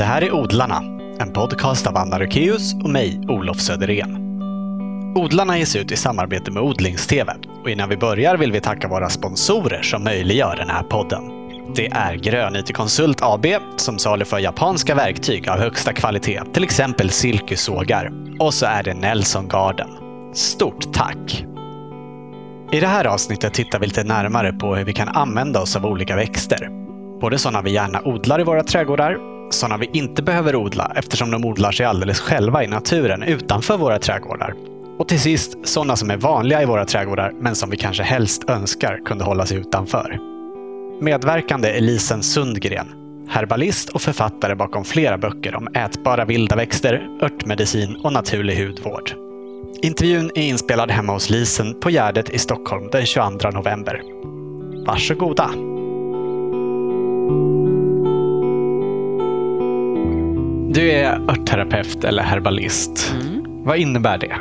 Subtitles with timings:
[0.00, 0.82] Det här är Odlarna,
[1.18, 4.16] en podcast av Anna Rökeus och mig, Olof Söderén.
[5.16, 7.28] Odlarna ges ut i samarbete med Odlingstv
[7.62, 11.22] och innan vi börjar vill vi tacka våra sponsorer som möjliggör den här podden.
[11.74, 17.10] Det är Grön IT Konsult AB som saluför japanska verktyg av högsta kvalitet, till exempel
[17.10, 18.10] silkesågar.
[18.38, 19.88] Och så är det Nelson Garden.
[20.34, 21.44] Stort tack!
[22.72, 25.86] I det här avsnittet tittar vi lite närmare på hur vi kan använda oss av
[25.86, 26.68] olika växter.
[27.20, 31.44] Både sådana vi gärna odlar i våra trädgårdar, sådana vi inte behöver odla eftersom de
[31.44, 34.54] odlar sig alldeles själva i naturen utanför våra trädgårdar.
[34.98, 38.50] Och till sist sådana som är vanliga i våra trädgårdar men som vi kanske helst
[38.50, 40.18] önskar kunde hålla sig utanför.
[41.00, 42.86] Medverkande är Lisen Sundgren,
[43.28, 49.12] herbalist och författare bakom flera böcker om ätbara vilda växter, örtmedicin och naturlig hudvård.
[49.82, 54.02] Intervjun är inspelad hemma hos Lisen på Gärdet i Stockholm den 22 november.
[54.86, 55.69] Varsågoda!
[60.72, 63.12] Du är örtterapeut eller herbalist.
[63.20, 63.64] Mm.
[63.64, 64.36] Vad innebär det?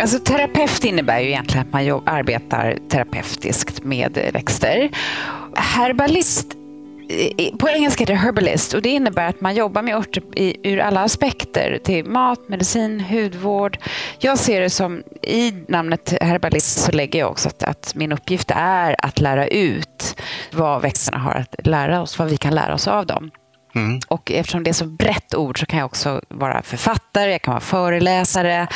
[0.00, 4.90] Alltså, terapeut innebär ju egentligen att man arbetar terapeutiskt med växter.
[5.54, 6.52] Herbalist
[7.58, 10.22] på engelska är det herbalist och det innebär att man jobbar med örter
[10.62, 11.78] ur alla aspekter.
[11.84, 13.78] Till mat, medicin, hudvård.
[14.18, 18.50] Jag ser det som, i namnet herbalist så lägger jag också att, att, min uppgift
[18.54, 22.88] är att lära ut vad växterna har att lära oss, vad vi kan lära oss
[22.88, 23.30] av dem.
[23.76, 24.00] Mm.
[24.08, 27.52] Och eftersom det är så brett ord så kan jag också vara författare, jag kan
[27.52, 28.66] vara föreläsare.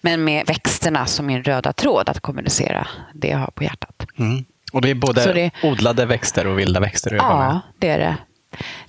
[0.00, 4.06] Men med växterna som min röda tråd att kommunicera det jag har på hjärtat.
[4.18, 4.44] Mm.
[4.72, 8.16] Och det är både det, odlade växter och vilda växter Ja, det är det.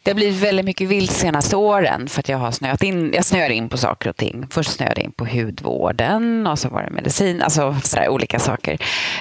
[0.04, 3.26] Det har blivit väldigt mycket vilt senaste åren för att jag har snöat in, jag
[3.26, 4.48] snöar in på saker och ting.
[4.50, 8.78] Först snöade jag in på hudvården och så var det medicin, alltså sådär, olika saker.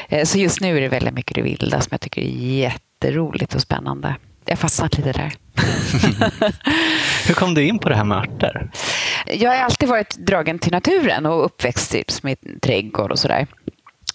[0.08, 3.54] Eh, så just nu är det väldigt mycket det vilda som jag tycker är jätteroligt
[3.54, 4.16] och spännande.
[4.44, 5.32] Jag har fastnat lite där.
[7.26, 8.70] Hur kom du in på det här med örter?
[9.26, 12.04] Jag har alltid varit dragen till naturen och uppväxt i
[12.60, 13.46] trädgård och sådär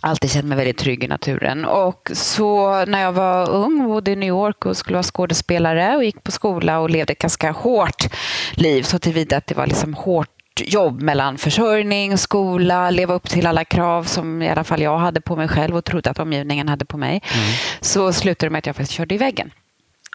[0.02, 1.66] alltid känt mig väldigt trygg i naturen.
[1.66, 6.03] Och så när jag var ung, bodde i New York och skulle vara skådespelare och
[6.03, 8.07] gick på skola och levde ett ganska hårt
[8.51, 10.30] liv så tillvida att det var liksom hårt
[10.66, 15.22] jobb mellan försörjning, skola, leva upp till alla krav som i alla fall jag hade
[15.22, 17.22] på mig själv och trodde att omgivningen hade på mig.
[17.34, 17.47] Mm.
[17.81, 19.51] Så slutade det med att jag faktiskt körde i väggen.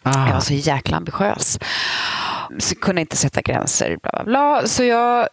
[0.06, 0.26] Ah.
[0.26, 1.58] Jag var så jäkla ambitiös.
[2.58, 3.98] Så kunde inte sätta gränser.
[4.02, 4.66] Bla, bla, bla.
[4.66, 5.28] Så jag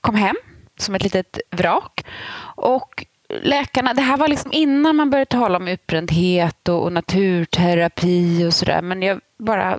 [0.00, 0.36] kom hem
[0.78, 2.04] som ett litet vrak
[2.56, 8.44] och läkarna, det här var liksom innan man började tala om utbrändhet och, och naturterapi
[8.44, 8.82] och sådär.
[8.82, 9.78] Men jag bara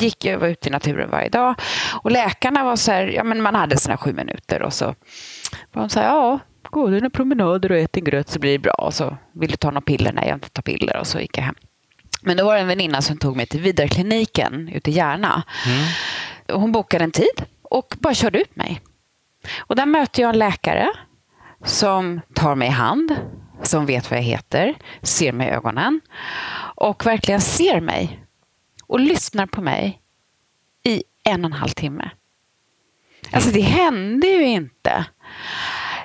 [0.00, 1.54] gick, jag var ute i naturen varje dag.
[2.02, 4.84] Och läkarna var så här, ja men man hade sina sju minuter och så
[5.72, 8.58] var de så här, ja, gå dina promenader och ät din gröt så blir det
[8.58, 8.72] bra.
[8.72, 10.12] Och så vill du ta några piller?
[10.12, 10.96] Nej, jag vill inte ta piller.
[10.96, 11.54] Och så gick jag hem.
[12.22, 15.42] Men då var det en väninna som tog mig till Vidarkliniken ute i Järna.
[15.66, 16.60] Mm.
[16.60, 18.80] Hon bokade en tid och bara körde ut mig.
[19.58, 20.90] Och där mötte jag en läkare
[21.64, 23.16] som tar mig i hand,
[23.62, 26.00] som vet vad jag heter, ser mig i ögonen
[26.74, 28.24] och verkligen ser mig
[28.86, 30.00] och lyssnar på mig
[30.82, 32.10] i en och en halv timme.
[33.32, 35.04] Alltså det hände ju inte.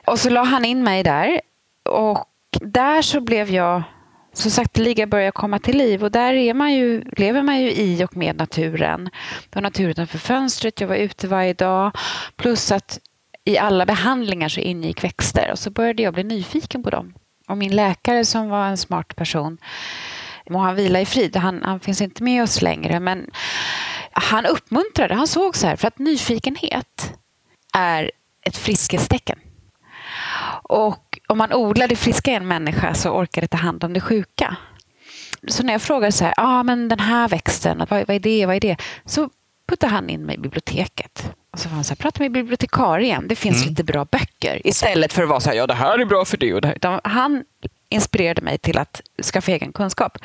[0.06, 1.42] Och så la han in mig där
[1.90, 2.30] och
[2.62, 3.84] där så blev jag
[4.38, 8.06] så sakteliga börjar komma till liv och där är man ju, lever man ju i
[8.06, 9.09] och med naturen.
[9.50, 11.91] Det var natur utanför fönstret, jag var ute varje dag.
[12.35, 13.00] Plus att
[13.45, 17.13] i alla behandlingar så ingick växter och så började jag bli nyfiken på dem.
[17.47, 19.57] Och min läkare som var en smart person,
[20.50, 23.29] må han vila i frid, han, han finns inte med oss längre, men
[24.12, 27.13] han uppmuntrade, han såg så här, för att nyfikenhet
[27.74, 29.40] är ett friskhetstecken.
[30.63, 33.94] Och om man odlar det friska i en människa så orkar det ta hand om
[33.94, 34.56] det sjuka.
[35.47, 38.46] Så när jag frågade så här, ah, men den här växten, vad, vad är det,
[38.46, 38.78] vad är det?
[39.06, 39.30] Så
[39.68, 41.31] puttade han in mig i biblioteket.
[41.52, 43.69] Och så var han så här, prata med bibliotekarien, det finns mm.
[43.69, 44.68] lite bra böcker.
[44.68, 46.68] Istället för att vara så här, ja det här är bra för det och det
[46.68, 47.02] här.
[47.03, 47.44] han
[47.90, 50.18] inspirerade mig till att skaffa egen kunskap.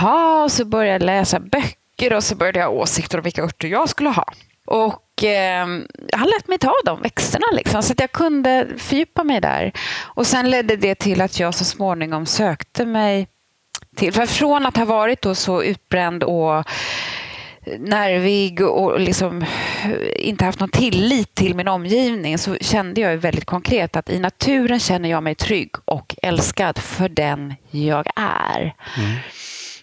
[0.00, 3.42] Ha, och så började jag läsa böcker och så började jag ha åsikter om vilka
[3.42, 4.24] örter jag skulle ha.
[4.72, 5.66] Och eh,
[6.12, 9.72] han lät mig ta de växterna liksom, så att jag kunde fördjupa mig där.
[10.00, 13.28] Och sen ledde det till att jag så småningom sökte mig
[13.96, 16.64] till, för från att ha varit då så utbränd och
[17.78, 19.44] nervig och liksom
[20.16, 24.80] inte haft någon tillit till min omgivning så kände jag väldigt konkret att i naturen
[24.80, 28.74] känner jag mig trygg och älskad för den jag är.
[28.98, 29.18] Mm.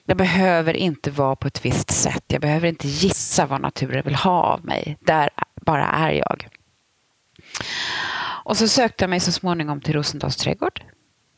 [0.09, 2.23] Jag behöver inte vara på ett visst sätt.
[2.27, 4.97] Jag behöver inte gissa vad naturen vill ha av mig.
[4.99, 5.29] Där
[5.61, 6.47] bara är jag.
[8.43, 10.83] Och så sökte jag mig så småningom till Rosendals trädgård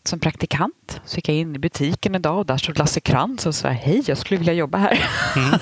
[0.06, 1.02] som praktikant.
[1.06, 3.70] Så gick jag in i butiken en dag och där stod Lasse Krantz och sa
[3.70, 5.10] hej, jag skulle vilja jobba här.
[5.36, 5.60] Mm.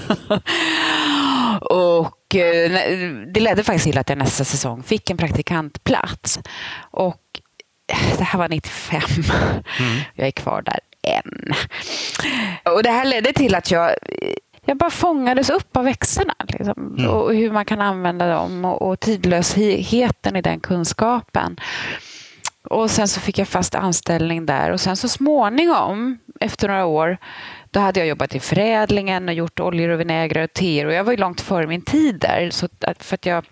[1.61, 2.71] Och eh,
[3.33, 6.39] det ledde faktiskt till att jag nästa säsong fick en praktikantplats.
[6.91, 7.23] Och
[7.87, 9.01] eh, det här var 95.
[9.79, 10.01] Mm.
[10.13, 11.53] Jag är kvar där än.
[12.73, 13.95] Och det här ledde till att jag
[14.65, 17.11] jag bara fångades upp av växterna liksom, mm.
[17.11, 21.59] och hur man kan använda dem och, och tidlösheten i den kunskapen.
[22.63, 27.17] Och Sen så fick jag fast anställning där och sen så småningom, efter några år,
[27.71, 31.03] då hade jag jobbat i förädlingen och gjort oljor och vinägrar och teer och jag
[31.03, 32.49] var ju långt före min tid där.
[32.49, 33.45] Så att, för att jag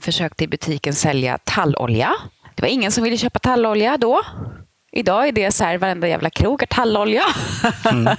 [0.00, 2.12] försökte i butiken sälja tallolja.
[2.54, 4.22] Det var ingen som ville köpa tallolja då.
[4.98, 7.22] Idag är det så här, varenda jävla krog har tallolja.
[7.90, 8.16] Mm.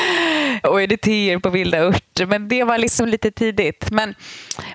[0.62, 2.26] och editeer på vilda örter.
[2.26, 3.90] Men det var liksom lite tidigt.
[3.90, 4.14] Men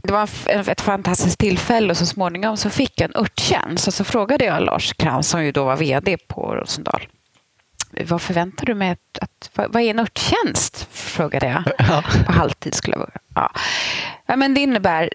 [0.04, 0.30] det var
[0.70, 3.88] ett fantastiskt tillfälle och så småningom så fick jag en örttjänst.
[3.88, 7.08] Och så frågade jag Lars Krantz, som ju då var vd på Rosendal.
[8.08, 10.88] Vad förväntar du mig att, att vad är en örttjänst?
[10.92, 11.64] Frågade jag.
[11.78, 12.04] Ja.
[12.26, 13.12] På halvtid skulle jag vara.
[13.36, 13.52] Ja.
[14.26, 14.36] ja.
[14.36, 15.10] men det innebär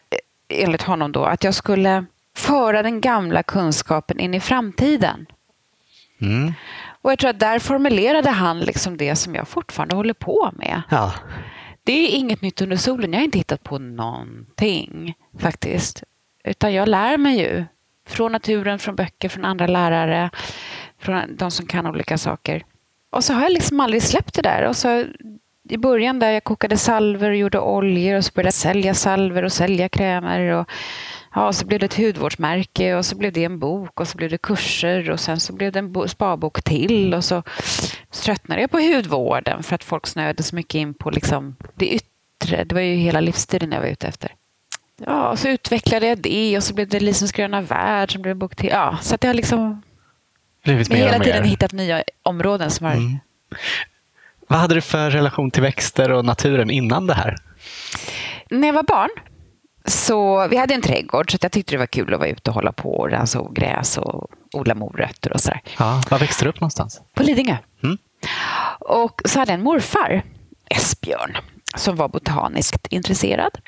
[0.49, 2.05] enligt honom då att jag skulle
[2.37, 5.27] föra den gamla kunskapen in i framtiden.
[6.23, 6.53] Mm.
[7.03, 10.83] Och jag tror att där formulerade han liksom det som jag fortfarande håller på med.
[10.89, 11.13] Ja.
[11.85, 13.13] Det är inget nytt under solen.
[13.13, 16.03] Jag har inte hittat på någonting faktiskt.
[16.45, 17.65] Utan jag lär mig ju.
[18.09, 20.31] Från naturen, från böcker, från andra lärare,
[20.99, 22.65] från de som kan olika saker.
[23.11, 24.63] Och så har jag liksom aldrig släppt det där.
[24.63, 25.05] Och så
[25.69, 29.43] i början där jag kokade salver och gjorde oljor och så började jag sälja salver
[29.43, 30.41] och sälja krämer.
[30.41, 30.71] Och
[31.35, 34.31] Ja, så blev det ett hudvårdsmärke och så blev det en bok och så blev
[34.31, 37.43] det kurser och sen så blev det en sparbok till och så,
[38.11, 41.95] så tröttnade jag på hudvården för att folk snöade så mycket in på liksom det
[41.95, 42.65] yttre.
[42.65, 44.35] Det var ju hela livsstilen jag var ute efter.
[45.07, 48.33] Ja, och så utvecklade jag det och så blev det Lisens gröna värld som blev
[48.33, 48.71] en bok till.
[48.71, 49.83] Ja, så att jag har liksom
[50.65, 52.93] Blivit mer hela tiden hittat nya områden som har...
[52.93, 53.19] Mm.
[54.49, 57.37] Vad hade du för relation till växter och naturen innan det här?
[58.51, 59.11] När jag var barn
[59.85, 62.55] så vi hade en trädgård så jag tyckte det var kul att vara ute och
[62.55, 65.61] hålla på och rensa ogräs och odla morötter och sådär.
[65.79, 67.01] Ja, var växte du upp någonstans?
[67.15, 67.57] På Lidingö.
[67.83, 67.99] Mm.
[68.79, 70.23] Och så hade jag en morfar,
[70.71, 71.37] Esbjörn,
[71.77, 73.59] som var botaniskt intresserad.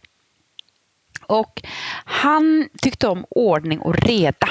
[1.27, 1.63] Och
[2.05, 4.49] han tyckte om ordning och reda.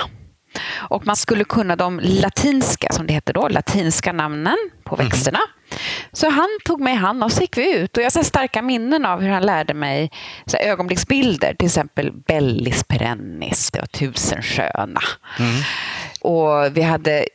[0.89, 5.05] Och man skulle kunna de latinska, som det hette då, latinska namnen på mhm.
[5.05, 5.39] växterna.
[5.39, 5.79] Mm.
[6.11, 7.97] Så han tog mig hand och så gick vi ut.
[7.97, 10.11] Och jag har starka minnen av hur han lärde mig
[10.45, 11.53] så ögonblicksbilder.
[11.53, 15.01] Till exempel Bellis perennis, det var tusen sköna.
[15.39, 15.61] Mm.
[16.21, 17.25] Och vi hade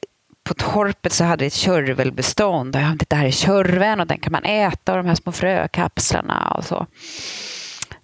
[0.45, 2.73] på torpet så hade vi ett körvelbestånd.
[3.09, 6.65] Det här är körven och den kan man äta och de här små frökapslarna och
[6.65, 6.87] så.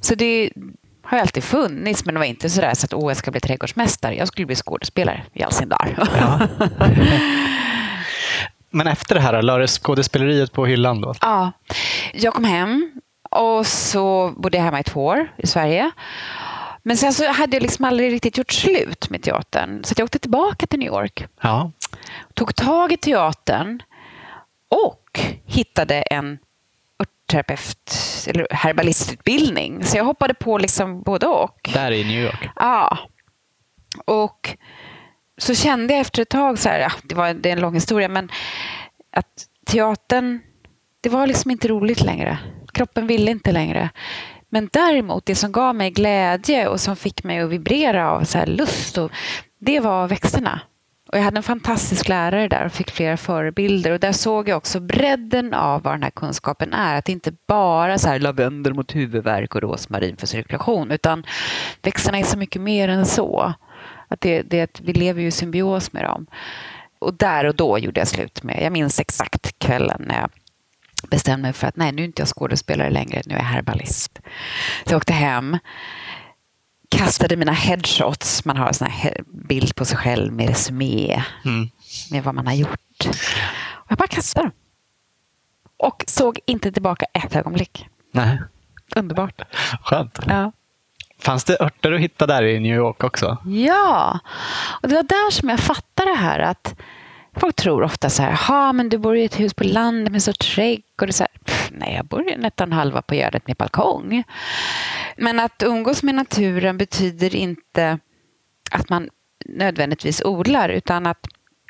[0.00, 0.50] Så det
[1.05, 4.17] har alltid funnits, men det var inte så där så att jag ska bli trädgårdsmästare.
[4.17, 5.97] Jag skulle bli skådespelare i all sin dar.
[6.21, 6.49] Ja.
[8.71, 11.15] Men efter det här, lade skådespeleriet på hyllan då?
[11.21, 11.53] Ja.
[12.12, 12.93] Jag kom hem
[13.31, 15.91] och så bodde jag hemma i två år i Sverige.
[16.83, 19.85] Men sen så hade jag liksom aldrig riktigt gjort slut med teatern.
[19.85, 21.27] Så jag åkte tillbaka till New York.
[21.41, 21.71] Ja.
[22.35, 23.83] Tog tag i teatern
[24.69, 26.39] och hittade en
[27.34, 27.92] örtterapeut
[28.26, 29.84] eller herbalistutbildning.
[29.84, 31.70] Så jag hoppade på liksom både och.
[31.75, 32.48] Där i New York?
[32.56, 32.98] Ja.
[34.04, 34.56] Och
[35.38, 37.75] så kände jag efter ett tag, så här, ja, det, var, det är en lång
[37.75, 38.31] historia, men
[39.12, 40.40] att teatern,
[41.00, 42.38] det var liksom inte roligt längre.
[42.72, 43.90] Kroppen ville inte längre.
[44.48, 48.44] Men däremot, det som gav mig glädje och som fick mig att vibrera av så
[48.46, 49.10] lust, och,
[49.58, 50.60] det var växterna.
[51.15, 53.91] Och jag hade en fantastisk lärare där och fick flera förebilder.
[53.91, 56.97] Och där såg jag också bredden av vad den här kunskapen är.
[56.97, 61.27] Att det inte bara så här lavendel mot huvudvärk och rosmarin för cirkulation, utan
[61.83, 63.55] växterna är så mycket mer än så.
[64.09, 66.27] Att det, det, vi lever ju i symbios med dem.
[66.99, 70.31] Och där och då gjorde jag slut med, jag minns exakt kvällen när jag
[71.11, 74.19] bestämde mig för att nej, nu är inte jag skådespelare längre, nu är jag herbalist.
[74.85, 75.59] Så jag åkte hem,
[76.98, 78.89] kastade mina headshots, man har en sån
[79.48, 81.70] bild på sig själv med resumé, mm.
[82.10, 83.06] med vad man har gjort.
[83.72, 84.53] Och jag bara kastade dem.
[85.77, 87.86] Och såg inte tillbaka ett ögonblick.
[88.13, 88.39] Nej.
[88.96, 89.43] Underbart.
[89.82, 90.19] Skönt.
[90.27, 90.53] Ja.
[91.19, 93.36] Fanns det örter att hitta där i New York också?
[93.46, 94.19] Ja,
[94.82, 96.74] och det var där som jag fattade det här att
[97.36, 100.32] folk tror ofta så här, men du bor i ett hus på landet med så
[100.32, 101.14] trädgård.
[101.14, 104.24] Så här, pff, nej, jag bor nästan halva på Gärdet med balkong.
[105.17, 107.98] Men att umgås med naturen betyder inte
[108.70, 109.08] att man
[109.46, 111.26] nödvändigtvis odlar, utan att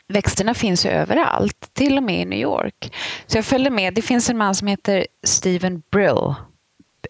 [0.09, 2.95] växterna finns ju överallt, till och med i New York.
[3.27, 3.95] Så jag följde med.
[3.95, 6.35] Det finns en man som heter Stephen Brill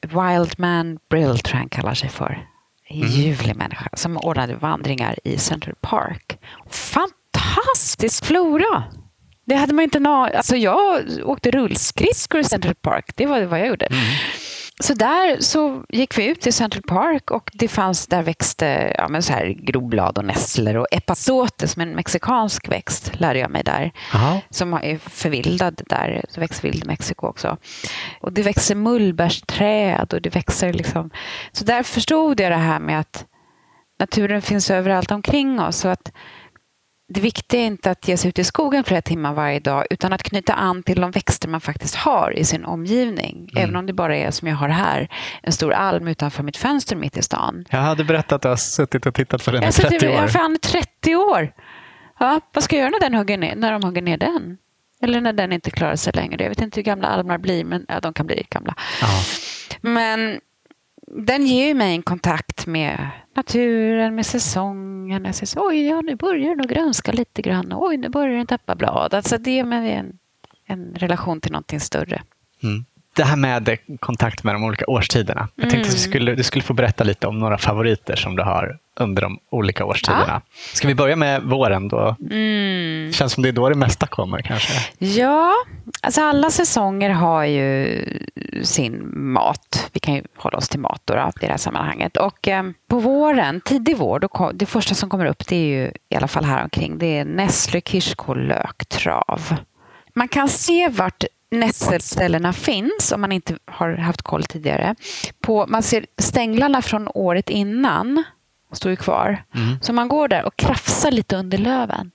[0.02, 2.48] Wildman Brill tror jag han kallar sig för.
[2.86, 3.08] En mm.
[3.08, 6.38] ljuvlig människa som ordnade vandringar i Central Park.
[7.54, 8.84] Fantastisk flora!
[9.46, 13.12] Det hade man inte nå alltså Jag åkte rullskridskor i Central Park.
[13.16, 13.86] Det var vad jag gjorde.
[13.86, 14.04] Mm.
[14.80, 19.08] så där så gick vi ut till Central Park och det fanns, där växte ja,
[19.08, 23.50] men så här groblad och nässlor och epazote som är en mexikansk växt lärde jag
[23.50, 23.92] mig där.
[24.14, 24.40] Aha.
[24.50, 26.24] Som är förvildad där.
[26.34, 27.56] Det växer vild i Mexiko också.
[28.20, 31.10] Och det växer mullbärsträd och det växer liksom.
[31.52, 33.26] Så där förstod jag det här med att
[34.00, 35.84] naturen finns överallt omkring oss.
[35.84, 36.12] Och att
[37.14, 40.12] det viktiga är inte att ge sig ut i skogen flera timmar varje dag utan
[40.12, 43.50] att knyta an till de växter man faktiskt har i sin omgivning.
[43.52, 43.64] Mm.
[43.64, 45.08] Även om det bara är som jag har här,
[45.42, 47.64] en stor alm utanför mitt fönster mitt i stan.
[47.70, 50.14] Jag hade berättat att du har suttit och tittat på den i 30 år.
[50.14, 51.52] Jag fan 30 år!
[52.18, 54.56] Ja, vad ska jag göra när, den hugger ner, när de hugger ner den?
[55.02, 56.42] Eller när den inte klarar sig längre.
[56.42, 58.74] Jag vet inte hur gamla almar blir, men ja, de kan bli gamla.
[59.02, 59.20] Aha.
[59.80, 60.40] Men
[61.14, 65.24] den ger ju mig en kontakt med naturen, med säsongen.
[65.24, 67.72] Jag säger, Oj, ja, nu börjar den grönska lite grann.
[67.76, 69.14] Oj, nu börjar den tappa blad.
[69.14, 70.18] Alltså det är en,
[70.66, 72.22] en relation till någonting större.
[72.62, 72.84] Mm.
[73.16, 75.48] Det här med kontakt med de olika årstiderna.
[75.54, 76.10] Jag tänkte att du mm.
[76.10, 79.84] skulle, du skulle få berätta lite om några favoriter som du har under de olika
[79.84, 80.24] årstiderna.
[80.28, 80.40] Ja.
[80.74, 82.16] Ska vi börja med våren då?
[82.30, 83.12] Mm.
[83.12, 84.72] känns som det är då det mesta kommer kanske.
[84.98, 85.52] Ja,
[86.02, 88.04] alltså alla säsonger har ju
[88.62, 89.90] sin mat.
[89.92, 92.16] Vi kan ju hålla oss till mat då, då i det här sammanhanget.
[92.16, 95.92] Och eh, på våren, tidig vår, då det första som kommer upp det är ju
[96.10, 99.56] i alla fall här omkring, det är nässlor, kirskål, löktrav.
[100.14, 104.94] Man kan se vart nässelställena finns, om man inte har haft koll tidigare.
[105.40, 108.24] På, man ser stänglarna från året innan
[108.74, 109.44] står ju kvar.
[109.54, 109.76] Mm.
[109.80, 112.10] Så man går där och krafsar lite under löven.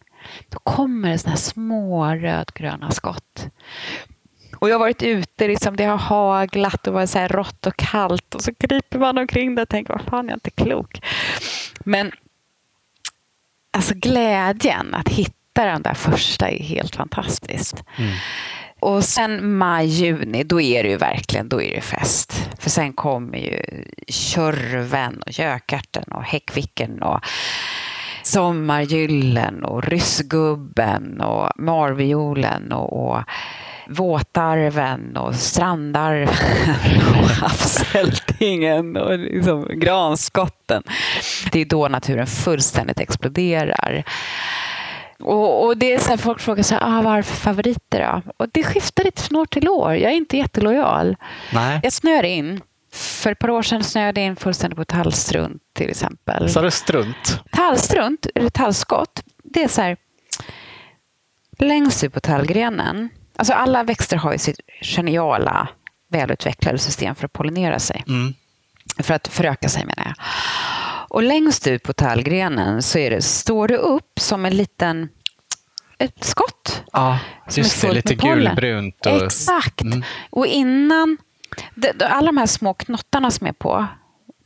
[0.50, 3.48] Då kommer det såna här små rödgröna skott.
[4.56, 7.76] Och jag har varit ute, liksom, det har haglat och varit så här rått och
[7.78, 11.02] kallt och så kryper man omkring där och tänker, vad fan, jag är inte klok.
[11.80, 12.12] Men
[13.72, 17.84] alltså glädjen att hitta den där första är helt fantastiskt.
[17.98, 18.14] Mm.
[18.80, 22.50] Och sen maj, juni, då är det ju verkligen då är det fest.
[22.60, 27.20] För sen kommer ju körven och gökärten och häckvicken och
[28.24, 33.24] sommargyllen och ryssgubben och marviolen och, och
[33.90, 40.84] våtarven och strandarven och havsältingen och liksom granskotten.
[41.52, 44.04] Det är då naturen fullständigt exploderar.
[45.20, 48.34] Och, och, det är så här, folk frågar så här, ah, varför favoriter då?
[48.38, 49.96] Och det skiftar lite från år till år.
[49.96, 51.16] Jag är inte jättelojal.
[51.54, 51.80] Nej.
[51.84, 52.62] Jag snöar in.
[52.92, 56.50] För ett par år sedan snöade jag in fullständigt på tallstrunt till exempel.
[56.50, 57.42] Sa du strunt?
[57.52, 59.98] Tallstrunt, eller tallskott, det är så här
[61.60, 63.10] längst ut på tallgrenen.
[63.36, 65.68] Alltså alla växter har ju sitt geniala
[66.10, 68.04] välutvecklade system för att pollinera sig.
[68.08, 68.34] Mm.
[69.00, 70.16] För att föröka sig menar jag.
[71.10, 75.10] Och längst ut på tallgrenen så är det, står det upp som en liten
[75.98, 76.84] ett skott.
[76.94, 77.20] Ja,
[77.56, 77.92] just det.
[77.92, 79.06] Lite gulbrunt.
[79.06, 79.24] Och...
[79.24, 79.82] Exakt.
[79.82, 80.04] Mm.
[80.30, 81.18] Och innan...
[82.00, 83.88] Alla de här små knottarna som är på,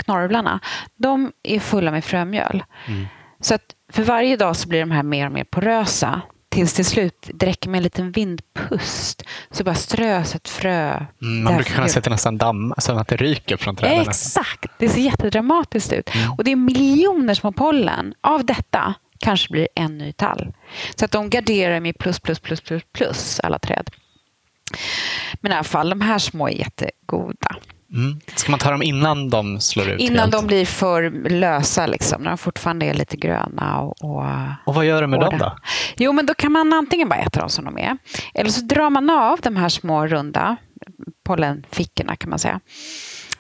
[0.05, 0.60] knorvlarna,
[0.96, 2.63] de är fulla med frömjöl.
[2.88, 3.05] Mm.
[3.39, 6.22] Så att för varje dag så blir de här mer och mer porösa
[6.53, 11.05] tills till slut det räcker med en liten vindpust så bara strös ett frö.
[11.22, 14.01] Mm, man brukar kunna se att det nästan dammar, så att det ryker från träden.
[14.01, 16.15] Exakt, det ser jättedramatiskt ut.
[16.15, 16.31] Mm.
[16.31, 18.13] Och det är miljoner små pollen.
[18.22, 20.53] Av detta kanske blir en ny tall.
[20.95, 23.89] Så att de garderar med plus, plus, plus, plus, plus alla träd.
[25.41, 27.55] Men i alla fall, de här små är jättegoda.
[27.93, 28.19] Mm.
[28.35, 30.00] Ska man ta dem innan de slår ut?
[30.00, 30.31] Innan helt?
[30.31, 33.79] de blir för lösa, liksom, när de fortfarande är lite gröna.
[33.79, 34.25] Och, och,
[34.65, 35.55] och vad gör du med dem då?
[35.97, 37.97] Jo, men då kan man antingen bara äta dem som de är,
[38.33, 40.57] eller så drar man av de här små runda
[41.23, 42.59] pollenfickorna kan man säga.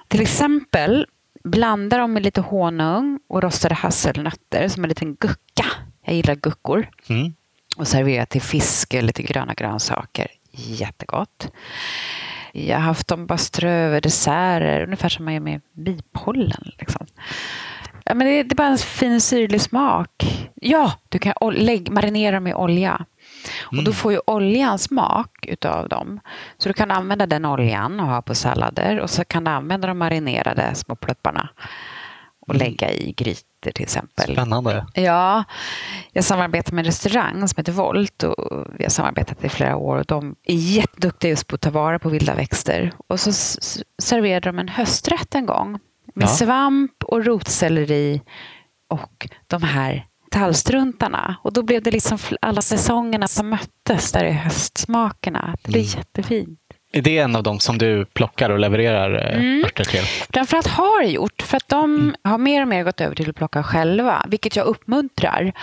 [0.07, 1.05] Till exempel
[1.43, 5.65] blanda dem med lite honung och rostade hasselnötter som en liten gucka.
[6.05, 6.87] Jag gillar guckor.
[7.09, 7.33] Mm.
[7.77, 10.27] Och servera till fisk eller till gröna grönsaker.
[10.51, 11.51] Jättegott.
[12.55, 16.71] Jag har haft dem bara strö över desserter, ungefär som man gör med bipollen.
[16.79, 17.05] Liksom.
[18.05, 20.49] Ja, men det, det, är bara en fin syrlig smak.
[20.55, 21.33] Ja, du kan
[21.89, 22.89] marinera med olja.
[22.91, 23.05] Mm.
[23.79, 23.93] Och Då mm.
[23.93, 26.19] får ju oljan smak utav dem.
[26.57, 29.87] Så du kan använda den oljan och ha på sallader och så kan du använda
[29.87, 31.49] de marinerade små plupparna
[32.47, 32.67] och mm.
[32.67, 34.33] lägga i grytor till exempel.
[34.33, 34.85] Spännande.
[34.93, 35.43] Ja,
[36.11, 39.97] jag samarbetar med en restaurang som heter Volt och vi har samarbetat i flera år
[39.97, 42.91] och de är jätteduktiga just på att ta vara på vilda växter.
[43.07, 43.31] Och så
[44.01, 45.79] serverade de en hösträtt en gång
[46.15, 46.27] med ja.
[46.27, 48.21] svamp och rotselleri
[48.89, 51.35] och de här tallstruntarna.
[51.43, 55.55] Och då blev det liksom alla säsongerna som möttes där i höstsmakerna.
[55.63, 55.97] Det blev mm.
[55.97, 56.59] jättefint.
[56.95, 59.65] Är det en av dem som du plockar och levererar eh, mm.
[59.65, 60.03] örter till?
[60.33, 62.15] Framförallt har jag gjort, för att de mm.
[62.23, 65.53] har mer och mer gått över till att plocka själva, vilket jag uppmuntrar.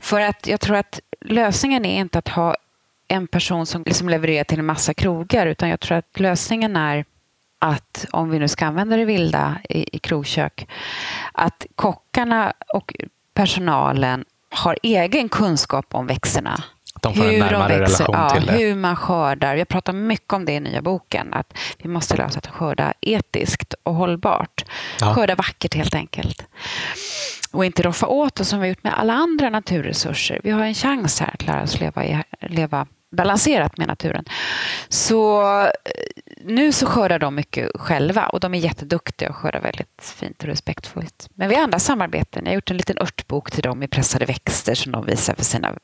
[0.00, 2.56] För att jag tror att lösningen är inte att ha
[3.08, 7.04] en person som liksom levererar till en massa krogar, utan jag tror att lösningen är
[7.58, 10.68] att om vi nu ska använda det vilda i, i krogkök,
[11.32, 12.94] att kockarna och
[13.34, 16.64] personalen har egen kunskap om växterna.
[17.02, 18.52] De får en närmare relation ja, till det.
[18.52, 19.54] Hur man skördar.
[19.54, 21.34] Jag pratar mycket om det i nya boken.
[21.34, 24.64] Att vi måste lära oss att skörda etiskt och hållbart.
[25.00, 25.14] Ja.
[25.14, 26.42] Skörda vackert helt enkelt.
[27.52, 30.40] Och inte roffa åt oss som vi har gjort med alla andra naturresurser.
[30.44, 32.86] Vi har en chans här att lära oss leva, i, leva
[33.16, 34.24] balanserat med naturen.
[34.88, 35.70] Så eh,
[36.44, 40.48] nu så skördar de mycket själva och de är jätteduktiga och skördar väldigt fint och
[40.48, 41.28] respektfullt.
[41.34, 42.44] Men vi har andra samarbeten.
[42.44, 45.44] Jag har gjort en liten örtbok till dem i pressade växter som de visar för
[45.44, 45.74] sina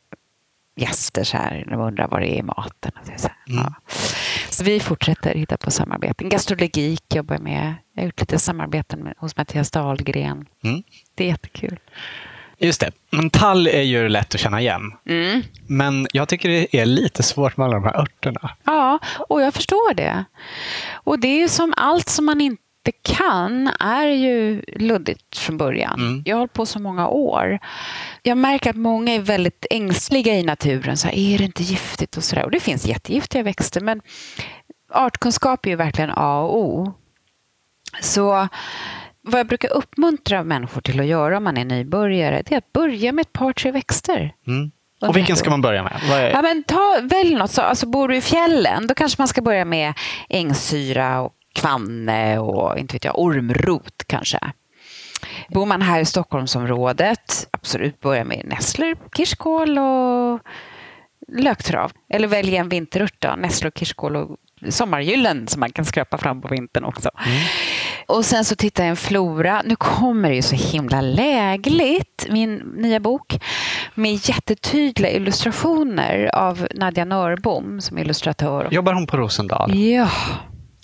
[0.76, 2.92] gäster så här, de undrar vad det är i maten.
[3.00, 3.64] Och så, Mm.
[3.64, 3.74] ja.
[4.48, 6.28] så vi fortsätter hitta på samarbeten.
[6.28, 7.74] Gastrologik jobbar jag med.
[7.94, 10.46] Jag har gjort lite samarbeten med, hos Mattias Dahlgren.
[10.64, 10.82] Mm.
[11.14, 11.78] Det är jättekul.
[12.58, 12.90] Just det.
[13.10, 14.82] Men tall är ju lätt att känna igen.
[15.08, 15.42] Mm.
[15.66, 18.50] Men jag tycker det är lite svårt med alla de här örterna.
[18.64, 18.98] Ja,
[19.28, 20.24] och jag förstår det.
[20.92, 22.62] Och det är ju som allt som man inte
[23.02, 26.00] kan är ju luddigt från början.
[26.00, 26.22] Mm.
[26.26, 27.58] Jag har hållit på så många år.
[28.22, 30.96] Jag märker att många är väldigt ängsliga i naturen.
[30.96, 32.16] Så här, är det inte giftigt?
[32.16, 32.44] Och, så där.
[32.44, 34.00] och det finns jättegiftiga växter, men
[34.90, 36.92] artkunskap är ju verkligen A och O.
[38.00, 38.48] Så
[39.22, 42.72] vad jag brukar uppmuntra människor till att göra om man är nybörjare, det är att
[42.72, 44.34] börja med ett par, tre växter.
[44.46, 44.70] Mm.
[45.00, 46.00] Och vilken ska man börja med?
[46.34, 47.50] Ja, men ta, välj något.
[47.50, 49.94] Så, alltså, bor du i fjällen, då kanske man ska börja med
[50.28, 54.38] ängsyra och kvanne och inte vet jag, ormrot kanske.
[55.48, 60.40] Bor man här i Stockholmsområdet, absolut börja med nässlor, kirskål och
[61.28, 61.92] löktrav.
[62.08, 64.36] Eller välj en vinterört då, nässlor, kirskål och
[64.68, 67.10] sommargyllen som man kan skrapa fram på vintern också.
[68.06, 69.62] Och sen så tittar jag en flora.
[69.64, 73.40] Nu kommer det ju så himla lägligt, min nya bok,
[73.94, 78.68] med jättetydliga illustrationer av Nadja Nörbom som illustratör.
[78.70, 79.74] Jobbar hon på Rosendal?
[79.78, 80.08] Ja,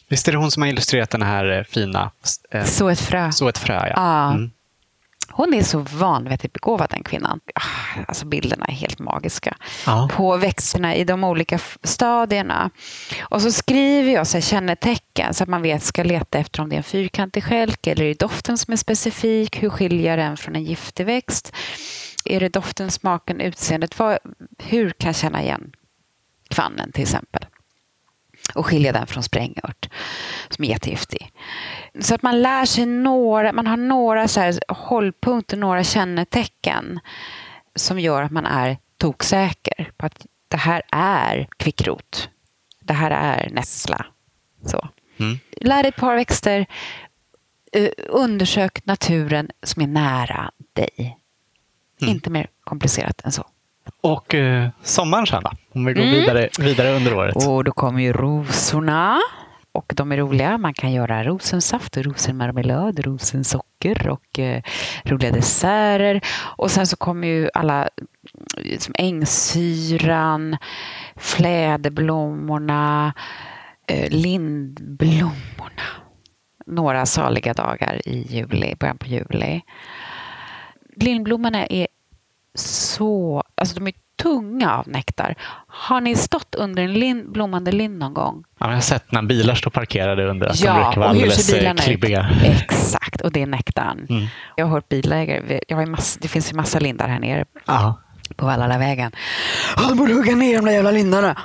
[0.09, 2.11] Visst är det hon som har illustrerat den här eh, fina
[2.51, 3.33] eh, så ett frö.
[3.33, 3.75] Så ett frö?
[3.75, 3.93] Ja.
[3.97, 4.31] Ja.
[4.33, 4.51] Mm.
[5.31, 7.41] Hon är så vanvettigt begåvad den kvinnan.
[7.55, 9.57] Ah, Alltså bilderna är helt magiska.
[9.87, 10.09] Ja.
[10.13, 12.71] På växterna i de olika stadierna.
[13.21, 16.69] Och så skriver jag så här kännetecken så att man vet ska leta efter om
[16.69, 19.63] det är en fyrkantig stjälk eller är det doften som är specifik.
[19.63, 21.53] Hur skiljer den från en giftig växt?
[22.25, 23.99] Är det doften, smaken, utseendet?
[23.99, 24.19] Vad,
[24.59, 25.73] hur kan jag känna igen
[26.51, 27.47] kvannen till exempel?
[28.55, 29.89] Och skilja den från sprängört
[30.49, 31.33] som är jättegiftig.
[32.01, 37.01] Så att man lär sig några, man har några så här hållpunkter, några kännetecken
[37.75, 42.29] som gör att man är toksäker på att det här är kvickrot.
[42.81, 44.07] Det här är nässla.
[44.67, 44.89] Så.
[45.19, 45.39] Mm.
[45.57, 46.67] Lär dig ett par växter.
[47.73, 51.17] eh, Undersök naturen som är nära dig.
[52.01, 52.15] Mm.
[52.15, 53.47] Inte mer komplicerat än så.
[54.01, 55.51] Och eh, sommaren sen då?
[55.75, 56.15] Om vi går Mm.
[56.15, 57.37] vidare, vidare under året.
[57.37, 59.19] Och då kommer ju rosorna.
[59.73, 60.59] Och de är roliga.
[60.59, 64.63] Man kan göra rosensaft, och rosenmarmelad, rosensocker och eh,
[65.05, 66.21] roliga desserter.
[66.57, 67.89] Och sen så kommer ju alla
[68.65, 70.57] eh, som ängsyran,
[71.17, 73.13] fläderblommorna,
[73.89, 75.83] eh, lindblommorna.
[76.67, 79.61] Några saliga dagar i juli, början på juli.
[80.97, 81.87] Lindblommorna är
[82.59, 83.43] så...
[83.55, 83.93] Alltså de är
[84.23, 85.35] tunga av nektar.
[85.67, 88.45] Har ni stått under en lin, blommande lind någon gång?
[88.59, 91.15] Ja, jag har sett när bilar står parkerade under att de Ja, brukar vara och
[91.17, 92.31] hur alldeles ser eh, bilarna klibbiga.
[92.47, 92.61] ut?
[92.63, 94.07] Exakt, och det är nektarn.
[94.11, 94.27] Mm.
[94.57, 97.99] Jag har hört bilägare, jag har massa, det finns ju massa lindar här nere Ja.
[98.37, 99.13] på Vallalavägen.
[99.89, 101.37] De borde hugga ner de där jävla lindarna.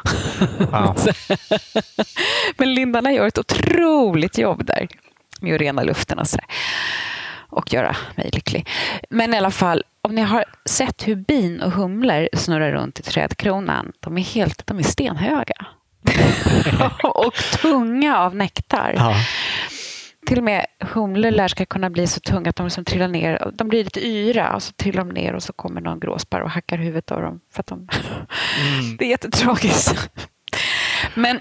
[0.71, 0.95] Ja.
[2.57, 4.87] Men lindarna gör ett otroligt jobb där
[5.41, 6.45] med att rena luften och sådär.
[7.53, 8.69] Och göra mig lycklig.
[9.09, 13.03] Men i alla fall, om ni har sett hur bin och humlor snurrar runt i
[13.03, 13.91] trädkronan.
[13.99, 15.65] De är, helt, de är stenhöga.
[17.03, 18.93] och tunga av nektar.
[18.95, 19.15] Ja.
[20.27, 23.51] Till och med humlor lär ska kunna bli så tunga att de liksom trillar ner.
[23.53, 26.51] De blir lite yra och så trillar de ner och så kommer någon gråsparv och
[26.51, 27.39] hackar huvudet av dem.
[27.53, 27.73] För de...
[27.79, 28.97] Mm.
[28.97, 30.09] Det är jättetragiskt.
[31.15, 31.39] Men,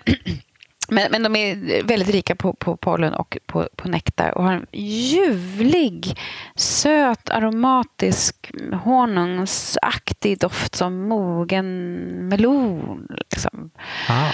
[0.93, 4.53] men, men de är väldigt rika på, på pollen och på, på nektar och har
[4.53, 6.19] en ljuvlig,
[6.57, 8.51] söt, aromatisk,
[8.85, 13.07] honungsaktig doft som mogen melon.
[13.11, 13.71] Liksom.
[14.09, 14.31] Ja.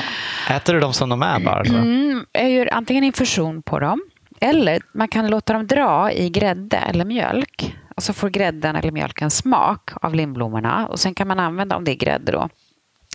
[0.56, 1.60] Äter du dem som de är bara?
[1.60, 4.00] Mm, jag gör antingen infusion på dem
[4.40, 7.76] eller man kan låta dem dra i grädde eller mjölk.
[7.96, 10.86] Och så får grädden eller mjölken smak av lindblommorna.
[10.86, 12.48] Och sen kan man använda, om det är grädde då,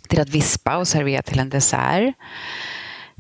[0.10, 2.16] till att vispa och servera till en dessert.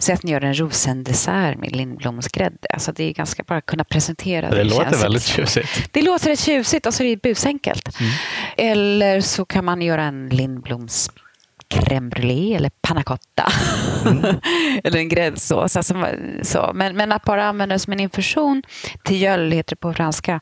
[0.03, 2.67] Säg att ni gör en rosendessert med lindblomsgrädde.
[2.73, 5.89] Alltså det är ganska bara att kunna presentera Det låter känns- väldigt tjusigt.
[5.93, 7.97] det låter rätt tjusigt och så är det busenkelt.
[8.57, 10.29] Eller så kan man göra en
[11.69, 13.51] crème brûlée eller panna cotta.
[14.05, 14.35] Mm.
[14.83, 15.77] eller en gräddsås.
[15.77, 16.05] Alltså,
[16.41, 16.71] så.
[16.73, 18.63] Men, men att bara använda det som en infusion,
[19.03, 20.39] tilleul heter det på franska,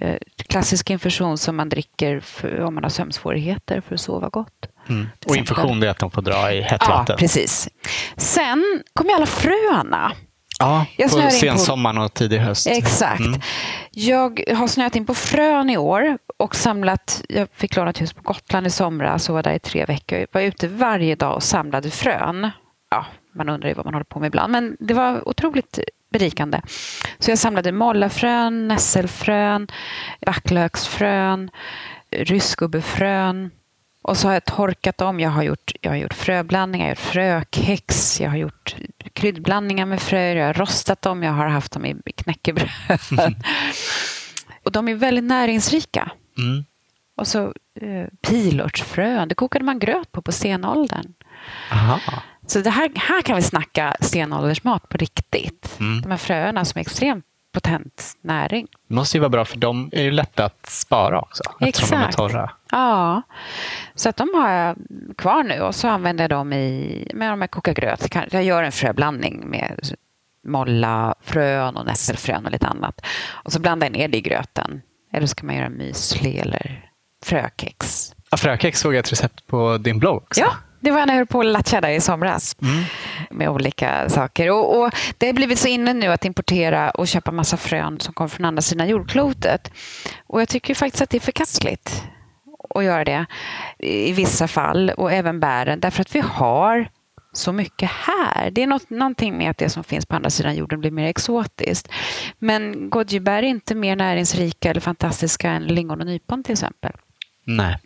[0.00, 0.16] eh,
[0.48, 4.68] klassisk infusion som man dricker för, om man har sömnsvårigheter för att sova gott.
[4.88, 5.08] Mm.
[5.26, 7.16] Och infusion är att de får dra i hett ja, vatten?
[7.18, 7.68] precis.
[8.16, 10.12] Sen kommer alla fröna.
[10.58, 12.66] Ja, jag på sensommaren och tidig höst.
[12.66, 13.20] Exakt.
[13.20, 13.40] Mm.
[13.90, 18.12] Jag har snöat in på frön i år och samlat, jag fick låna ett hus
[18.12, 20.18] på Gotland i somras och var där i tre veckor.
[20.18, 22.50] Jag var ute varje dag och samlade frön.
[22.90, 25.78] Ja, man undrar ju vad man håller på med ibland, men det var otroligt
[26.12, 26.60] berikande.
[27.18, 29.68] Så jag samlade mollafrön, nässelfrön,
[30.26, 31.50] backlöksfrön,
[32.10, 33.50] ryssgubbefrön,
[34.08, 35.20] och så har jag torkat dem.
[35.20, 38.76] Jag har gjort, jag har gjort fröblandningar, jag har gjort frökex, jag har gjort
[39.12, 42.68] kryddblandningar med fröer, jag har rostat dem, jag har haft dem i knäckebröd.
[44.64, 46.10] och de är väldigt näringsrika.
[46.38, 46.64] Mm.
[47.16, 47.44] Och så
[47.80, 51.14] eh, pilörtsfrön, det kokade man gröt på på stenåldern.
[51.72, 52.00] Aha.
[52.46, 55.76] Så det här, här kan vi snacka stenåldersmat på riktigt.
[55.80, 56.02] Mm.
[56.02, 58.66] De här fröerna som är extremt potent näring.
[58.88, 61.42] Det måste ju vara bra för de är ju lätta att spara också.
[61.60, 61.90] Exakt.
[61.90, 62.50] De är torra.
[62.70, 63.22] Ja,
[63.94, 64.76] så att de har jag
[65.16, 68.14] kvar nu och så använder jag dem i, med de här koka gröt.
[68.30, 69.90] Jag gör en fröblandning med
[70.46, 73.00] molla, frön och nässelfrön och lite annat.
[73.30, 74.82] Och så blandar jag ner det i gröten.
[75.12, 76.90] Eller så kan man göra müsli eller
[77.24, 78.12] frökex.
[78.30, 80.40] Ja, frökex såg jag ett recept på din blogg också.
[80.40, 82.84] Ja, det var när jag höll på latcha där i somras mm.
[83.30, 84.50] med olika saker.
[84.50, 88.14] Och, och, Det har blivit så inne nu att importera och köpa massa frön som
[88.14, 89.72] kommer från andra sidan jordklotet.
[90.26, 92.02] Och jag tycker faktiskt att det är förkastligt
[92.74, 93.26] att göra det
[93.78, 96.88] i vissa fall och även bären därför att vi har
[97.32, 98.50] så mycket här.
[98.50, 101.08] Det är något, någonting med att det som finns på andra sidan jorden blir mer
[101.08, 101.88] exotiskt.
[102.38, 106.92] Men goji-bär är inte mer näringsrika eller fantastiska än lingon och nypon till exempel.
[107.48, 107.76] Nej.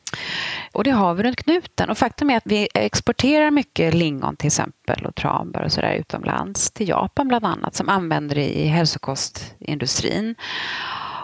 [0.73, 1.91] Och det har vi runt knuten.
[1.91, 6.71] Och faktum är att vi exporterar mycket lingon till exempel och tranbär och sådär utomlands.
[6.71, 10.35] Till Japan bland annat som använder det i hälsokostindustrin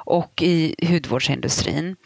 [0.04, 1.96] och i hudvårdsindustrin.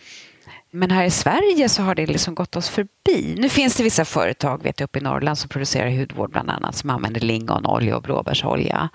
[0.71, 3.35] Men här i Sverige så har det liksom gått oss förbi.
[3.39, 6.75] Nu finns det vissa företag vet jag, uppe i Norrland som producerar hudvård bland annat
[6.75, 8.89] som använder lingonolja och blåbärsolja.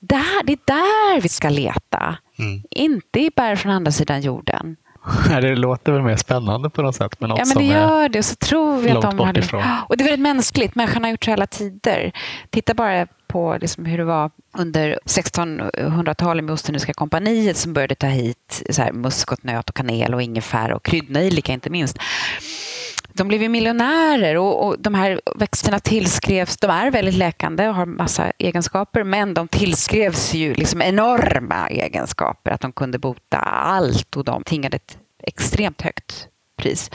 [0.00, 2.16] Där, det är där vi ska leta.
[2.38, 2.62] Mm.
[2.70, 4.76] Inte i bär från andra sidan jorden.
[5.28, 7.20] det låter väl mer spännande på något sätt.
[7.20, 8.22] Men något ja, men det gör det.
[8.22, 9.52] Så tror vi att de har det.
[9.88, 10.74] Och det är väldigt mänskligt.
[10.74, 12.12] Människan har gjort så hela tider.
[12.50, 18.06] Titta bara på liksom hur det var under 1600-talet med Ostindiska kompaniet som började ta
[18.06, 21.98] hit så här, muskotnöt och kanel och ingefära och kryddnejlika inte minst.
[23.20, 27.74] De blev ju miljonärer och, och, de här växterna tillskrevs, de är väldigt läkande och
[27.74, 34.16] har massa egenskaper men de tillskrevs ju liksom enorma egenskaper, att de kunde bota allt
[34.16, 36.90] och de tingade ett extremt högt pris.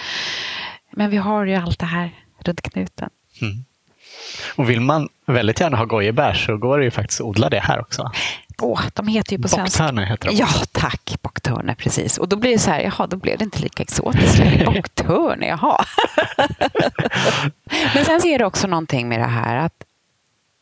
[0.91, 2.11] Men vi har ju allt det här
[2.45, 3.09] runt knuten.
[3.41, 3.65] Mm.
[4.55, 7.59] Och vill man väldigt gärna ha gojebär så går det ju faktiskt att odla det
[7.59, 8.11] här också.
[8.61, 9.83] Åh, de heter ju på svenska.
[9.83, 10.35] Bocktörne heter de.
[10.35, 11.15] Ja, tack.
[11.21, 12.17] Bocktörne, precis.
[12.17, 15.85] Och då blir det så här, jaha, då blev det inte lika exotiskt Bocktörne, jaha.
[17.95, 19.83] men sen är det också någonting med det här att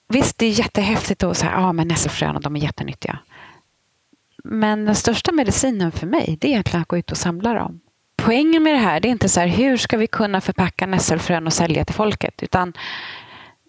[0.07, 3.19] visst, det är jättehäftigt att säga, ja, men nässelfröna, de är jättenyttiga.
[4.43, 7.79] Men den största medicinen för mig, det är egentligen att gå ut och samla dem.
[8.15, 11.47] Poängen med det här, det är inte så här, hur ska vi kunna förpacka nässelfrön
[11.47, 12.73] och sälja till folket, utan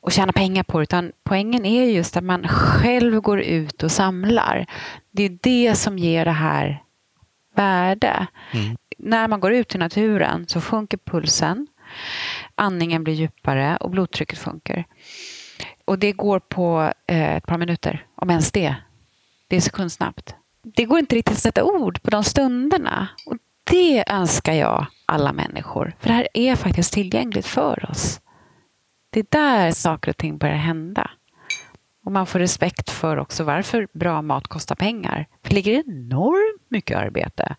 [0.04, 3.90] och tjäna pengar på det, utan poängen är just att man själv går ut och
[3.90, 4.66] samlar.
[5.10, 6.82] Det är det som ger det här
[7.54, 8.26] värde.
[8.52, 8.76] Mm.
[8.98, 11.66] När man går ut i naturen så sjunker pulsen,
[12.54, 14.84] andningen blir djupare och blodtrycket sjunker.
[15.84, 18.74] Och det går på eh, ett par minuter, om ens det.
[19.48, 20.34] Det är sekundsnabbt.
[20.62, 23.08] Det går inte riktigt att sätta ord på de stunderna.
[23.26, 23.36] Och
[23.70, 28.20] det önskar jag alla människor, för det här är faktiskt tillgängligt för oss.
[29.14, 31.10] Det är där saker och ting börjar hända.
[32.04, 35.26] Och man får respekt för också varför bra mat kostar pengar.
[35.42, 37.56] För det ligger enormt mycket arbete.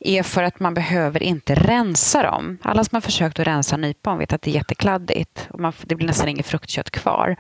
[0.01, 2.59] är för att man behöver inte rensa dem.
[2.63, 5.95] Alla som har försökt att rensa nypon vet att det är jättekladdigt och man, det
[5.95, 7.37] blir nästan inget fruktkött kvar.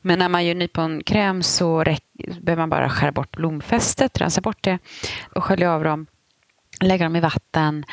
[0.00, 1.84] Men när man gör nyponkräm så
[2.40, 4.78] behöver man bara skära bort blomfästet, rensa bort det
[5.34, 6.06] och skölja av dem,
[6.80, 7.84] lägga dem i vatten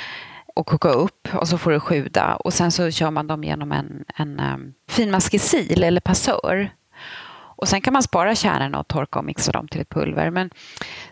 [0.55, 2.35] och koka upp och så får det sjuda.
[2.35, 6.69] Och sen så kör man dem genom en, en um, finmaskig sil eller passör.
[7.57, 10.29] Och sen kan man spara kärnen och torka och mixa dem till ett pulver.
[10.29, 10.49] Men,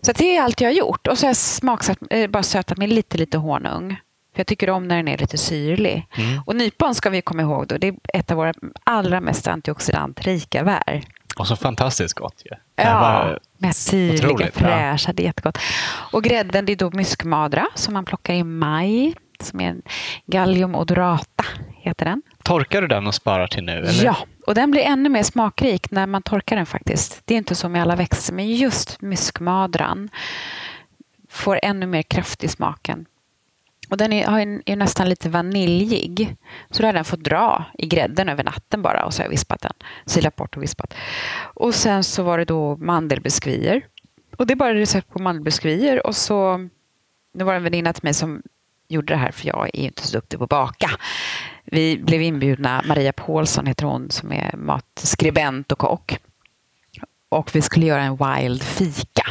[0.02, 1.08] så det är allt jag har gjort.
[1.08, 3.90] Och så har jag smaksatt, eh, bara sötat med lite, lite honung.
[4.34, 6.08] För jag tycker om när den är lite syrlig.
[6.18, 6.42] Mm.
[6.46, 8.54] Och nypon ska vi komma ihåg, då, det är ett av våra
[8.84, 11.04] allra mest antioxidantrika bär.
[11.38, 12.52] Och så fantastiskt gott ju.
[12.76, 15.10] Ja, med syrliga, fräscha.
[15.10, 15.14] Ja.
[15.14, 15.58] Det är jättegott.
[16.12, 19.82] Och grädden, det är då myskmadra som man plockar i maj som är en
[20.26, 21.46] Gallium odorata.
[21.84, 22.22] Heter den.
[22.44, 23.72] Torkar du den och sparar till nu?
[23.72, 24.06] Eller?
[24.06, 27.22] Ja, och den blir ännu mer smakrik när man torkar den faktiskt.
[27.26, 30.10] Det är inte så med alla växter, men just myskmadran
[31.30, 33.06] får ännu mer kraft i smaken.
[33.90, 36.36] Och den är, är, nästan lite vaniljig.
[36.70, 39.32] Så då har den fått dra i grädden över natten bara och så har jag
[39.32, 39.74] vispat den.
[40.06, 40.94] Silat bort och vispat.
[41.40, 43.86] Och sen så var det då mandelbiskvier.
[44.38, 46.70] Och det är bara recept på mandelbiskvier och så
[47.34, 48.42] det var en väninna till mig som
[48.94, 50.90] gjorde det här, för jag är inte så duktig på att baka.
[51.66, 56.18] Vi blev inbjudna, Maria Paulsson heter hon, som är matskribent och kock.
[57.30, 59.26] Och vi skulle göra en wild fika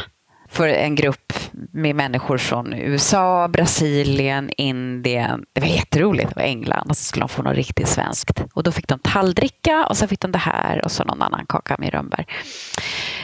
[0.53, 1.33] för en grupp
[1.71, 5.45] med människor från USA, Brasilien, Indien.
[5.53, 6.29] Det var jätteroligt.
[6.29, 6.89] Det var England.
[6.89, 8.43] Och så skulle de få något riktigt svenskt.
[8.53, 11.45] Och då fick de talldricka och så fick de det här och så någon annan
[11.45, 12.25] kaka med rönnbär.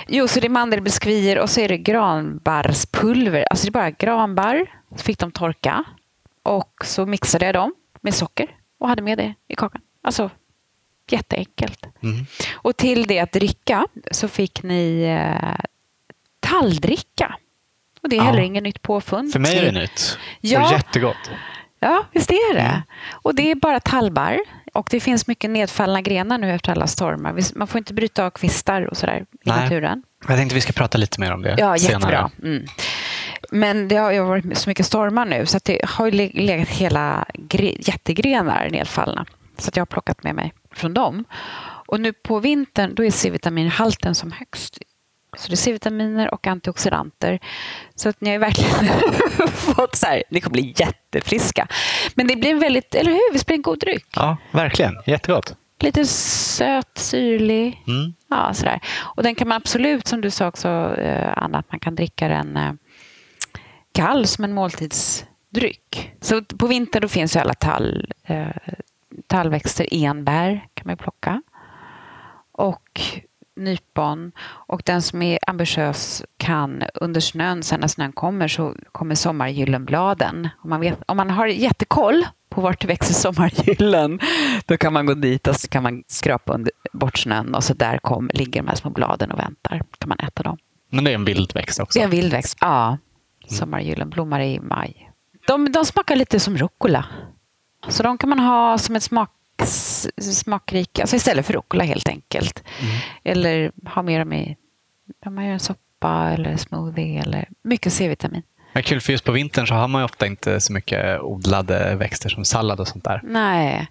[0.08, 3.45] Jo, så det är mandelbiskvier och så är det granbarrspulver.
[3.49, 4.65] Alltså det är bara granbarr.
[4.95, 5.84] Så fick de torka
[6.43, 9.82] och så mixade jag dem med socker och hade med det i kakan.
[10.04, 10.30] Alltså
[11.12, 11.86] jätteenkelt.
[12.04, 12.25] Mm.
[12.54, 15.65] Och till det att dricka så fick ni eh,
[16.39, 17.36] talldricka.
[18.02, 18.23] Och det är ja.
[18.23, 19.32] heller inget nytt påfund.
[19.32, 20.17] För mig är det nytt.
[20.41, 20.65] Ja.
[20.65, 21.32] Och jättegott.
[21.80, 22.60] Ja, visst är det.
[22.60, 22.82] Mm.
[23.12, 24.39] Och det är bara tallbar.
[24.73, 27.58] Och det finns mycket nedfallna grenar nu efter alla stormar.
[27.58, 29.63] Man får inte bryta av kvistar och sådär i Nej.
[29.63, 30.04] naturen.
[30.28, 32.12] Jag tänkte vi ska prata lite mer om det ja, senare.
[32.12, 32.32] Jättebra.
[32.43, 32.65] Mm.
[33.52, 37.26] Men det har ju varit så mycket stormar nu så att det har legat hela
[37.80, 39.26] jättegrenar nedfallna.
[39.58, 41.26] Så att jag har plockat med mig från dem.
[41.88, 44.78] Och nu på vintern då är C-vitaminhalten som högst.
[45.38, 47.40] Så det är C-vitaminer och antioxidanter.
[47.96, 48.98] Så att ni har verkligen
[49.48, 51.68] fått så här, ni kommer bli jättefriska.
[52.16, 53.34] Men det blir en väldigt, eller hur?
[53.34, 54.06] Det blir en god dryck.
[54.16, 54.96] Ja, verkligen.
[55.06, 55.56] Jättegott.
[55.80, 57.84] Lite söt, syrlig.
[57.88, 58.14] Mm.
[58.30, 58.80] Ja, sådär.
[59.00, 62.28] Och den kan man absolut, som du sa också, eh, Anna, att man kan dricka
[62.28, 62.72] den eh,
[63.91, 66.13] kall som en måltidsdryck.
[66.21, 68.47] Så på vintern då finns ju alla tall, eh,
[69.28, 69.88] tallväxter.
[69.91, 71.41] Enbär kan man plocka.
[72.52, 73.02] Och
[73.60, 74.32] nypon.
[74.41, 80.49] Och den som är ambitiös kan under snön, sen när snön kommer, så kommer sommargyllenbladen.
[80.63, 84.19] Om man, vet, om man har jättekoll på vart växer sommargyllen,
[84.65, 87.73] då kan man gå dit och så kan man skrapa under, bort snön och så
[87.73, 89.82] där kom, ligger de här små bladen och väntar.
[89.97, 90.58] kan man äta dem.
[90.91, 91.99] Men det är en vildväxt också?
[91.99, 92.97] Det är en vildväxt, ja.
[93.50, 95.12] Sommargyllen blommar i maj.
[95.48, 97.06] De, de smakar lite som rucola.
[97.88, 99.32] Så de kan man ha som ett smak,
[100.22, 102.64] smakrika, alltså istället för rucola helt enkelt.
[102.82, 102.96] Mm.
[103.24, 104.58] Eller ha med dem i,
[105.26, 108.44] om man gör en soppa eller smoothie eller mycket C-vitamin.
[108.73, 112.29] Men kul, för just på vintern så har man ofta inte så mycket odlade växter
[112.29, 113.21] som sallad och sånt där.
[113.23, 113.88] Nej,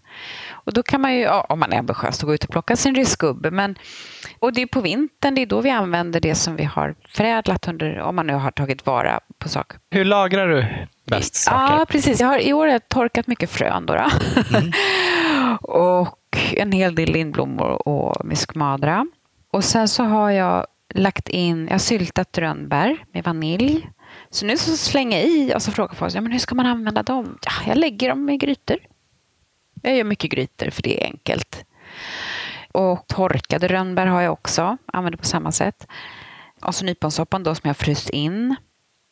[0.50, 3.50] och då kan man ju, om man är ambitiös, gå ut och plocka sin riskgubbe.
[3.50, 3.78] Men,
[4.38, 7.68] och det är på vintern, det är då vi använder det som vi har förädlat
[7.68, 9.78] under, om man nu har tagit vara på saker.
[9.90, 10.66] Hur lagrar du
[11.06, 11.74] bäst saker?
[11.74, 12.20] Ja, precis.
[12.20, 13.86] Jag har, I år har jag torkat mycket frön.
[13.86, 14.10] Då, då.
[14.56, 14.72] Mm.
[15.62, 16.18] och
[16.52, 19.06] en hel del lindblommor och myskmadra.
[19.52, 23.88] Och sen så har jag lagt in, jag har syltat rönnbär med vanilj
[24.30, 26.66] så nu så slänger jag i och så frågar folk ja, men hur ska man
[26.66, 27.38] använda dem.
[27.42, 28.78] Ja, jag lägger dem i grytor.
[29.82, 31.64] Jag gör mycket grytor för det är enkelt.
[32.72, 34.76] Och torkade rönnbär har jag också.
[34.86, 35.86] Använder på samma sätt.
[36.62, 38.56] Och så nyponsoppan då som jag har fryst in.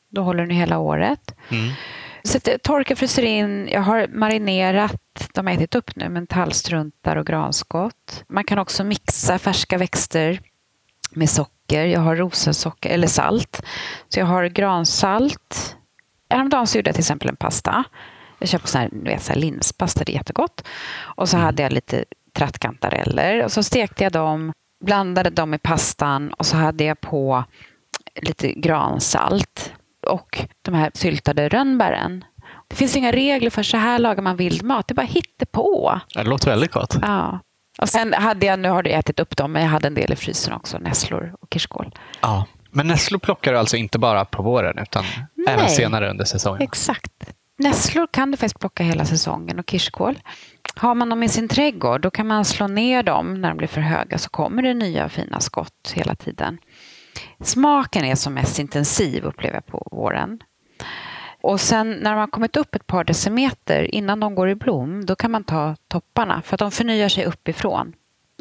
[0.08, 1.34] Då håller den hela året.
[1.48, 1.72] Mm.
[2.22, 3.68] Så torka, fryser in.
[3.68, 8.24] Jag har marinerat, de har ätit upp nu, men tallstruntar och granskott.
[8.28, 10.40] Man kan också mixa färska växter
[11.10, 13.62] med socker socker, jag har rosensocker eller salt.
[14.08, 15.76] Så jag har gransalt.
[16.30, 17.84] Häromdagen så gjorde jag till exempel en pasta.
[18.38, 20.64] Jag köpte sån här, vet, så här linspasta, det är jättegott.
[21.16, 21.44] Och så mm.
[21.44, 24.52] hade jag lite trattkantareller och så stekte jag dem,
[24.84, 27.44] blandade dem i pastan och så hade jag på
[28.22, 29.72] lite gransalt
[30.06, 32.24] och de här syltade rönnbären.
[32.68, 34.88] Det finns inga regler för så här lagar man vild mat.
[34.88, 36.00] Det är bara hittepå.
[36.14, 36.96] Det låter väldigt gott.
[37.02, 37.40] Ja.
[37.78, 40.12] Och sen hade jag, nu har du ätit upp dem, men jag hade en del
[40.12, 40.78] i frysen också.
[40.78, 41.94] Nässlor och kirskål.
[42.20, 42.46] Ja.
[42.70, 45.54] Men nässlor plockar du alltså inte bara på våren utan Nej.
[45.54, 46.62] även senare under säsongen?
[46.62, 47.12] Exakt.
[47.58, 50.18] Nässlor kan du faktiskt plocka hela säsongen och kirskål.
[50.76, 53.68] Har man dem i sin trädgård då kan man slå ner dem när de blir
[53.68, 56.58] för höga så kommer det nya fina skott hela tiden.
[57.40, 60.40] Smaken är som mest intensiv upplever jag på våren.
[61.46, 65.06] Och sen när de har kommit upp ett par decimeter innan de går i blom
[65.06, 67.92] då kan man ta topparna för att de förnyar sig uppifrån.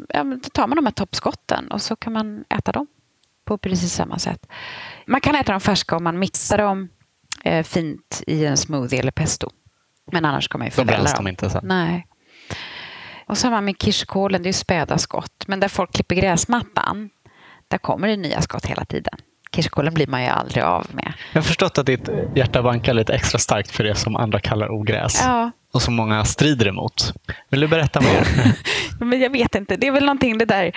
[0.08, 2.86] Ja, då tar man de här toppskotten och så kan man äta dem
[3.44, 4.46] på precis samma sätt.
[5.06, 6.88] Man kan äta dem färska om man mixar dem
[7.44, 9.50] eh, fint i en smoothie eller pesto.
[10.12, 11.24] Men annars ska man ju Då fördela bränns dem.
[11.24, 11.64] de inte sen?
[11.64, 12.06] Nej.
[13.26, 15.44] Och samma med kirskålen, det är ju späda skott.
[15.46, 17.10] Men där folk klipper gräsmattan,
[17.68, 19.18] där kommer det nya skott hela tiden.
[19.52, 21.12] Kirskålen blir man ju aldrig av med.
[21.32, 24.70] Jag har förstått att ditt hjärta bankar lite extra starkt för det som andra kallar
[24.70, 25.20] ogräs.
[25.24, 27.12] Ja, Och som många strider emot.
[27.50, 28.26] Vill du berätta mer?
[29.04, 29.76] men jag vet inte.
[29.76, 30.72] Det är väl någonting det där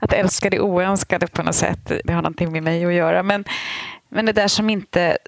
[0.00, 1.92] att älska det oönskade på något sätt.
[2.04, 3.22] Det har någonting med mig att göra.
[3.22, 3.44] Men,
[4.08, 5.18] men det där som inte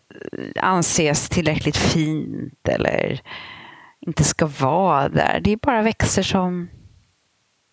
[0.56, 3.20] anses tillräckligt fint eller
[4.06, 5.40] inte ska vara där.
[5.44, 6.68] Det är bara växter som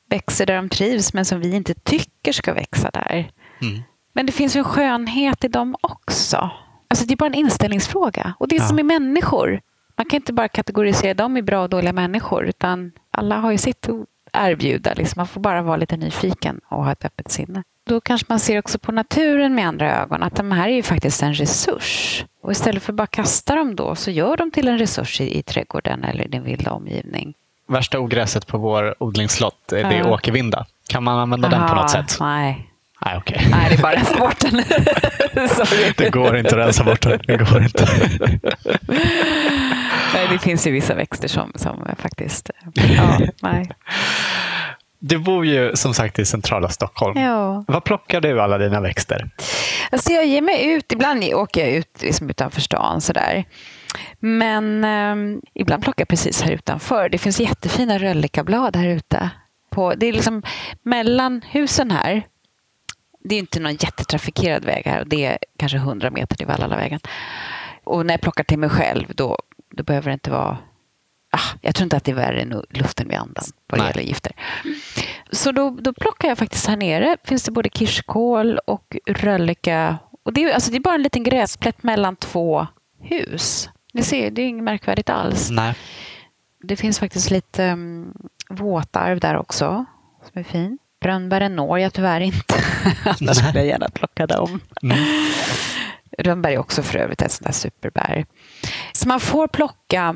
[0.10, 3.32] växer där de trivs men som vi inte tycker ska växa där.
[3.62, 3.82] Mm.
[4.14, 6.50] Men det finns ju en skönhet i dem också.
[6.88, 8.34] Alltså det är bara en inställningsfråga.
[8.38, 8.66] Och det är Ja.
[8.68, 9.62] som i människor.
[9.98, 12.46] Man kan inte bara kategorisera dem i bra och dåliga människor.
[12.46, 13.96] Utan alla har ju sitt att
[14.34, 14.94] erbjuda.
[14.94, 15.20] Liksom.
[15.20, 17.64] Man får bara vara lite nyfiken och ha ett öppet sinne.
[17.84, 20.24] Då kanske man ser också på naturen med andra ögon.
[20.24, 22.26] Att de här är ju faktiskt en resurs.
[22.44, 25.38] Och istället för att bara kasta dem då så gör de till en resurs i,
[25.40, 27.34] i trädgården eller i din vilda omgivning.
[27.68, 30.14] Värsta ogräset på vår odlingslott är det Ja.
[30.14, 30.66] åkervinda.
[30.90, 32.18] Kan man använda den på något sätt?
[32.20, 32.71] Nej,
[33.06, 33.48] Nej, okej.
[33.52, 34.64] nej det är bara att rensa bort den.
[35.98, 37.20] Det går inte att rensa bort det.
[37.28, 37.88] Det går inte.
[40.14, 42.50] Nej, det finns ju vissa växter som, som faktiskt...
[42.98, 43.72] Ja, nej.
[45.00, 47.20] Du bor ju som sagt i centrala Stockholm.
[47.22, 47.64] Ja.
[47.68, 49.30] Var plockar du alla dina växter?
[49.92, 53.44] Alltså jag ger mig ut, ibland åker jag ut liksom utanför stan sådär.
[54.20, 57.10] Men eh, ibland plockar jag precis här utanför.
[57.10, 59.30] Det finns jättefina röllikablad här ute.
[59.70, 60.44] På, det är liksom
[60.84, 62.24] mellan husen här.
[63.24, 65.00] Det är inte någon jättetrafikerad väg här.
[65.00, 67.00] och Det är kanske 100 meter till Vallalavägen.
[67.84, 69.38] Och när jag plockar till mig själv då,
[69.72, 70.58] då behöver det inte vara...
[71.34, 74.02] Ah, jag tror inte att det är värre än luften vi andas vad det gäller
[74.02, 74.32] gifter.
[75.32, 77.18] Så då, då plockar jag faktiskt här nere.
[77.24, 79.98] finns det både kirskål och röllika.
[80.24, 82.68] Och det, är, alltså det är bara en liten gräsplätt mellan två
[83.00, 83.70] hus.
[83.94, 85.50] Ni ser, det är inget märkvärdigt alls.
[85.52, 85.76] Nej.
[86.64, 88.14] Det finns faktiskt lite um,
[88.50, 89.86] våtarv där också,
[90.32, 90.78] som är fin.
[91.02, 92.56] Rönnbären når jag tyvärr inte.
[93.06, 94.60] Annars skulle jag gärna plocka dem.
[94.84, 94.98] Mm.
[96.18, 98.26] Rönnbär är också för övrigt ett sånt där superbär.
[98.94, 100.16] Så man får plocka,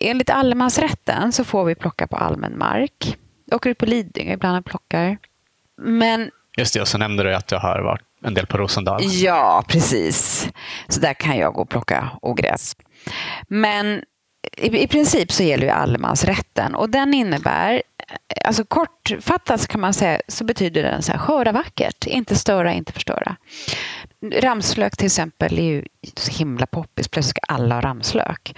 [0.00, 3.16] enligt allemansrätten så får vi plocka på allmän mark.
[3.44, 5.18] Jag åker ut på Lidingö ibland och plockar.
[5.82, 9.00] Men Just det, och så nämnde du att du har varit en del på Rosendal.
[9.02, 10.48] Ja, precis.
[10.88, 12.76] Så där kan jag gå och plocka ogräs.
[13.48, 14.02] Men
[14.56, 17.82] i, i princip så gäller ju allemansrätten och den innebär,
[18.44, 22.92] alltså kortfattat kan man säga, så betyder den så här, skörda vackert, inte störa, inte
[22.92, 23.36] förstöra.
[24.34, 25.84] Ramslök till exempel är ju
[26.16, 28.54] så himla poppis, plötsligt ska alla ha ramslök.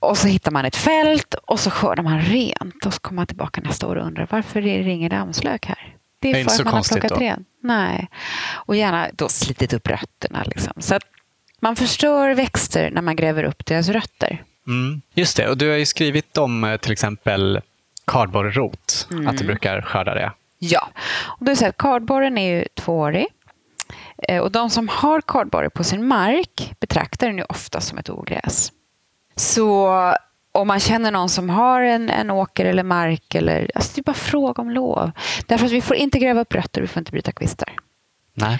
[0.00, 3.26] Och så hittar man ett fält och så skördar man rent och så kommer man
[3.26, 5.96] tillbaka nästa år och undrar varför är det ingen ramslök här?
[6.18, 7.16] Det är Det är inte för att man har plockat då.
[7.16, 7.48] rent.
[7.62, 8.08] Nej.
[8.52, 10.42] Och gärna då slitit upp rötterna.
[10.46, 10.72] Liksom.
[10.78, 10.98] Så
[11.60, 14.42] man förstör växter när man gräver upp deras rötter.
[14.66, 15.02] Mm.
[15.14, 17.60] Just det, och du har ju skrivit om eh, till exempel
[18.04, 19.28] kardborrerot, Mm.
[19.28, 20.32] att du brukar skörda det.
[20.58, 20.88] Ja.
[21.24, 23.26] Och det så här, kardborren är ju tvåårig.
[24.28, 28.10] Eh, Och de som har kardborre på sin mark betraktar den ju ofta som ett
[28.10, 28.72] ogräs.
[29.36, 29.88] Så
[30.52, 34.02] om man känner någon som har en, en åker eller mark, eller, alltså det är
[34.04, 35.10] bara fråga om lov.
[35.46, 37.68] Därför att vi får inte gräva upp rötter, vi får inte bryta kvistar.
[38.34, 38.58] Nej.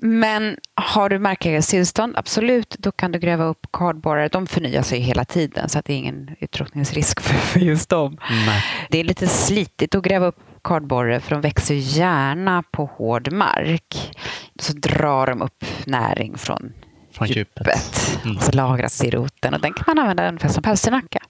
[0.00, 4.28] Men har du markägares tillstånd, absolut, då kan du gräva upp kardborrar.
[4.28, 8.18] De förnyar sig hela tiden så att det är ingen utrotningsrisk för, för just dem.
[8.46, 8.64] Nej.
[8.90, 14.16] Det är lite slitigt att gräva upp kardborre för de växer gärna på hård mark.
[14.58, 16.72] Så drar de upp näring från,
[17.12, 17.66] Från djupet.
[17.66, 18.18] djupet.
[18.24, 18.36] Mm.
[18.36, 21.22] Och så lagras i roten och den kan man använda ungefär som palsternacka.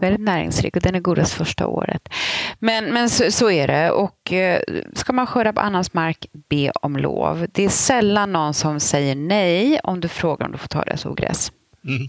[0.00, 2.08] Väldigt näringsrik och den är godast första året.
[2.58, 3.90] Men, men så, så är det.
[3.90, 4.60] Och eh,
[4.92, 7.46] ska man skörda på annans mark, be om lov.
[7.52, 11.06] Det är sällan någon som säger nej om du frågar om du får ta deras
[11.06, 11.52] ogräs.
[11.84, 12.08] Mm.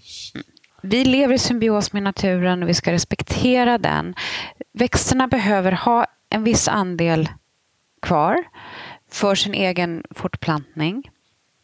[0.81, 4.15] Vi lever i symbios med naturen och vi ska respektera den.
[4.73, 7.29] Växterna behöver ha en viss andel
[8.01, 8.43] kvar
[9.11, 11.09] för sin egen fortplantning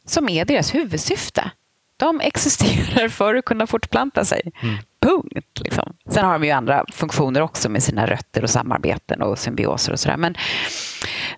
[0.06, 1.52] som är deras huvudsyfte.
[1.98, 4.52] De existerar för att kunna fortplanta sig.
[4.62, 4.76] Mm.
[5.02, 5.60] Punkt.
[5.64, 5.94] Liksom.
[6.10, 10.00] Sen har de ju andra funktioner också med sina rötter och samarbeten och symbioser och
[10.00, 10.18] sådär.
[10.18, 10.36] Men,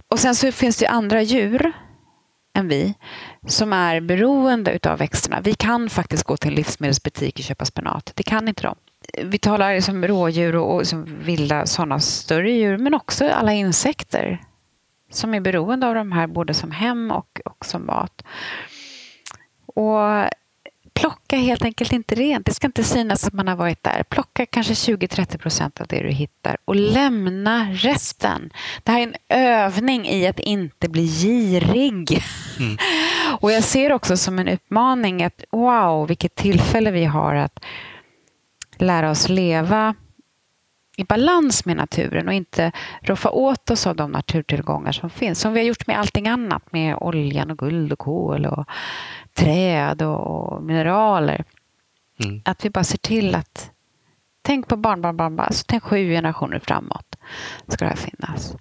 [0.07, 1.73] och sen så finns det andra djur
[2.53, 2.93] än vi
[3.47, 5.41] som är beroende av växterna.
[5.41, 8.11] Vi kan faktiskt gå till en livsmedelsbutik och köpa spenat.
[8.15, 8.75] Det kan inte de.
[9.23, 14.41] Vi talar liksom rådjur och, och som vilda sådana större djur, men också alla insekter
[15.11, 18.23] som är beroende av de här både som hem och, och som mat.
[19.65, 19.99] Och
[21.03, 22.45] plocka helt enkelt inte rent.
[22.45, 24.03] Det ska inte synas att man har varit där.
[24.03, 28.49] Plocka kanske 20-30 procent av det du hittar och lämna resten.
[28.83, 32.23] Det här är en övning i att inte bli girig.
[32.59, 32.77] Mm.
[33.39, 37.63] och jag ser också som en utmaning att wow, vilket tillfälle vi har att
[38.77, 39.95] lära oss leva
[40.97, 42.71] i balans med naturen och inte
[43.01, 45.39] roffa åt oss av de naturtillgångar som finns.
[45.39, 48.65] Som vi har gjort med allting annat, med oljan och guld och kol och
[49.33, 51.45] träd och mineraler.
[52.23, 52.41] Mm.
[52.45, 53.71] Att vi bara ser till att
[54.41, 57.15] tänk på barnbarn, alltså tänk sju generationer framåt
[57.67, 58.55] ska det här finnas.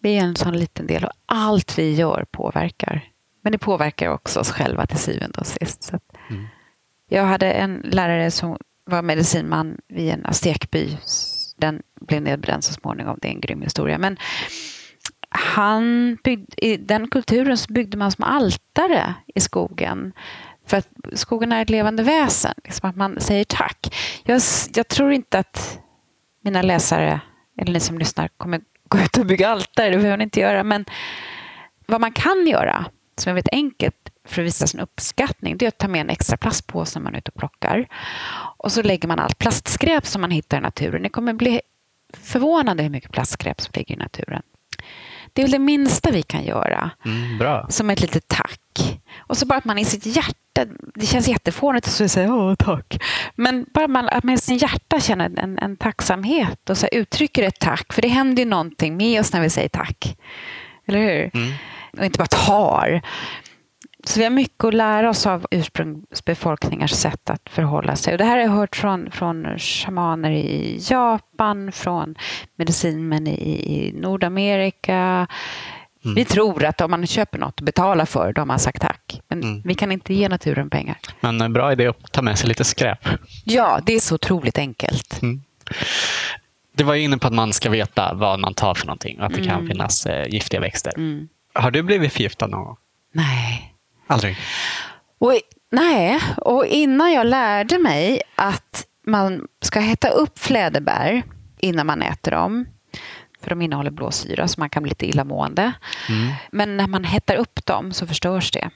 [0.00, 3.04] Vi är en sån liten del och allt vi gör påverkar.
[3.42, 5.92] Men det påverkar också oss själva till syvende och sist.
[6.30, 6.46] Mm.
[7.08, 8.58] Jag hade en lärare som
[8.88, 10.96] var medicinman vid en aztekby.
[11.56, 13.18] Den blev nedbränd så småningom.
[13.22, 13.98] Det är en grym historia.
[13.98, 14.16] Men
[15.28, 20.12] han byggde, I den kulturen så byggde man som altare i skogen.
[20.66, 22.54] För att skogen är ett levande väsen.
[22.64, 23.96] Liksom att man säger tack.
[24.24, 24.40] Jag,
[24.74, 25.78] jag tror inte att
[26.40, 27.20] mina läsare,
[27.58, 29.90] eller ni som lyssnar, kommer gå ut och bygga altare.
[29.90, 30.64] Det behöver ni inte göra.
[30.64, 30.84] Men
[31.86, 32.84] vad man kan göra,
[33.16, 36.10] som är väldigt enkelt, för att visa sin uppskattning det är att ta med en
[36.10, 37.88] extra plastpåse när man är ute och plockar.
[38.58, 41.02] Och så lägger man allt plastskräp som man hittar i naturen.
[41.02, 41.60] Ni kommer bli
[42.22, 44.42] förvånade hur mycket plastskräp som ligger i naturen.
[45.32, 46.90] Det är väl det minsta vi kan göra.
[47.04, 47.66] Mm, bra.
[47.70, 49.00] Som ett litet tack.
[49.18, 53.02] Och så bara att man i sitt hjärta, det känns jättefånigt att säga åh tack.
[53.34, 57.42] Men bara man, att man i sitt hjärta känner en, en tacksamhet och så uttrycker
[57.42, 57.92] ett tack.
[57.92, 60.16] För det händer ju någonting med oss när vi säger tack.
[60.86, 61.30] Eller hur?
[61.34, 61.52] Mm.
[61.98, 63.02] Och inte bara tar.
[64.04, 68.12] Så vi har mycket att lära oss av ursprungsbefolkningars sätt att förhålla sig.
[68.14, 72.14] Och det här har jag hört från, från shamaner i Japan, från
[72.56, 73.32] medicinmän i,
[73.76, 75.26] i Nordamerika.
[76.04, 76.14] Mm.
[76.14, 78.82] Vi tror att om man köper något och betalar för det, då har man sagt
[78.82, 79.20] tack.
[79.28, 79.62] Men mm.
[79.64, 80.98] vi kan inte ge naturen pengar.
[81.20, 83.08] Men en bra idé att ta med sig lite skräp.
[83.44, 85.22] Ja, det är så otroligt enkelt.
[85.22, 85.42] Mm.
[86.76, 89.34] Du var inne på att man ska veta vad man tar för någonting och att
[89.34, 89.68] det kan mm.
[89.68, 90.92] finnas eh, giftiga växter.
[90.96, 91.28] Mm.
[91.54, 92.76] Har du blivit förgiftad någon gång?
[93.12, 93.74] Nej.
[94.08, 94.36] Aldrig?
[95.18, 95.34] Och,
[95.70, 101.22] nej, och innan jag lärde mig att man ska hetta upp fläderbär
[101.60, 102.66] innan man äter dem,
[103.42, 105.72] för de innehåller blåsyra så man kan bli lite illamående.
[106.08, 106.32] Mm.
[106.52, 108.70] Men när man hettar upp dem så förstörs det.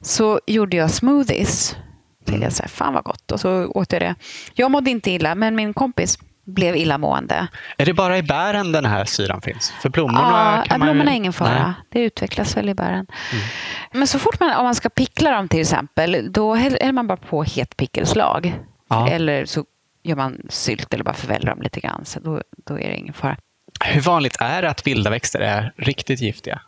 [0.00, 1.76] Så gjorde jag smoothies.
[2.24, 3.32] Till jag sa, fan vad gott.
[3.32, 4.14] Och så åt jag det.
[4.54, 7.46] Jag mådde inte illa, men min kompis blev illamående.
[7.76, 9.72] Är det bara i bären den här syran finns?
[9.82, 11.64] För blommorna ja, kan man blommorna är ingen fara.
[11.64, 11.74] Nej.
[11.88, 13.06] Det utvecklas väl i bären.
[13.32, 13.44] Mm.
[13.92, 17.16] Men så fort man, om man ska pickla dem till exempel, då häller man bara
[17.16, 18.54] på het pickelslag.
[18.88, 19.08] Ja.
[19.08, 19.64] Eller så
[20.02, 22.04] gör man sylt eller bara förväller dem lite grann.
[22.04, 23.36] Så då, då är det ingen fara.
[23.84, 26.60] Hur vanligt är det att vilda växter är riktigt giftiga?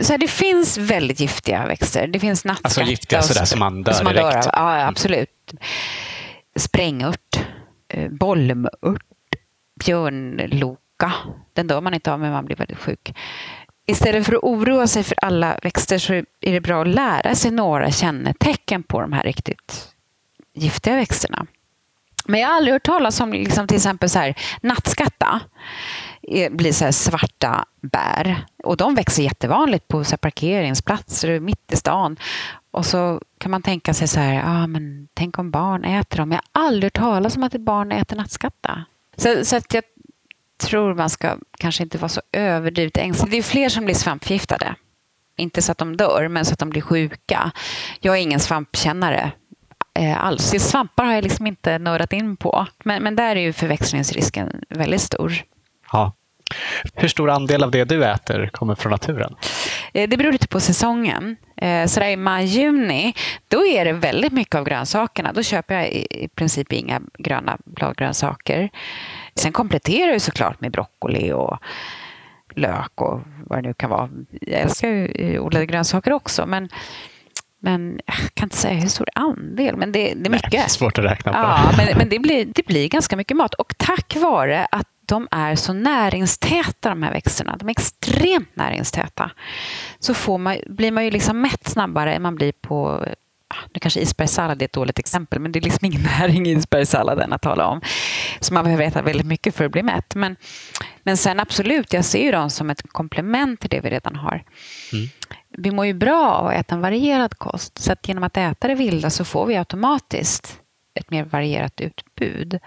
[0.00, 2.06] Så här, det finns väldigt giftiga växter.
[2.06, 2.68] Det finns nattskatta.
[2.68, 4.42] Alltså giftiga sådär som man dör som man direkt?
[4.42, 5.52] Dör Ja, absolut.
[6.56, 7.38] Sprängört
[7.88, 9.02] Eh, bolmört,
[9.84, 11.12] björnloka.
[11.52, 13.14] Den dör man inte av, men man blir väldigt sjuk.
[13.86, 17.50] Istället för att oroa sig för alla växter så är det bra att lära sig
[17.50, 19.94] några kännetecken på de här riktigt
[20.54, 21.46] giftiga växterna.
[22.26, 25.40] Men jag har aldrig hört talas om liksom till exempel så här, nattskatta.
[26.22, 28.44] Det blir så svarta bär.
[28.64, 32.16] Och de växer jättevanligt på så parkeringsplatser mitt i stan.
[32.70, 36.32] Och så kan man tänka sig så här, ah, men tänk om barn äter dem.
[36.32, 38.84] Jag har aldrig hört talas om att ett barn äter nattskatta.
[39.16, 39.84] Så, så att jag
[40.58, 43.30] tror man ska kanske inte vara så överdrivet ängslig.
[43.30, 44.74] Det är fler som blir svampförgiftade.
[45.36, 47.52] Inte så att de dör, men så att de blir sjuka.
[48.00, 49.32] Jag är ingen svampkännare
[49.94, 50.54] eh, alls.
[50.58, 52.66] Svampar har jag liksom inte nördat in på.
[52.84, 55.32] Men, men där är ju förväxlingsrisken väldigt stor.
[55.92, 56.12] Ja.
[56.94, 59.34] Hur stor andel av det du äter kommer från naturen?
[59.92, 61.36] Eh, det beror lite på säsongen.
[61.56, 63.14] Eh, så där i maj-juni,
[63.48, 65.32] då är det väldigt mycket av grönsakerna.
[65.32, 68.70] Då köper jag i princip inga gröna bladgrönsaker.
[69.34, 71.58] Sen kompletterar jag såklart med broccoli och
[72.54, 74.10] lök och vad det nu kan vara.
[74.40, 76.68] Jag älskar ju odlade grönsaker också, men
[77.60, 80.52] men jag kan inte säga hur stor andel, men det, det är mycket.
[80.52, 81.38] Nej, svårt att räkna på.
[81.38, 83.54] Ja, men, men det, blir, det blir ganska mycket mat.
[83.54, 87.56] Och tack vare att de är så näringstäta, de här växterna.
[87.56, 89.30] De är extremt näringstäta.
[89.98, 93.06] Så får man, blir man ju liksom mätt snabbare än man blir på
[93.74, 97.32] nu kanske isbergssallad är ett dåligt exempel, men det är liksom ingen näring i isbergssalladen
[97.32, 97.80] att tala om.
[98.40, 100.14] Så man behöver äta väldigt mycket för att bli mätt.
[100.14, 100.36] Men,
[101.02, 104.44] men sen absolut, jag ser ju dem som ett komplement till det vi redan har.
[104.92, 105.08] Mm.
[105.58, 107.78] Vi mår ju bra av att äta en varierad kost.
[107.78, 110.60] Så att genom att äta det vilda så får vi automatiskt
[110.94, 112.58] ett mer varierat utbud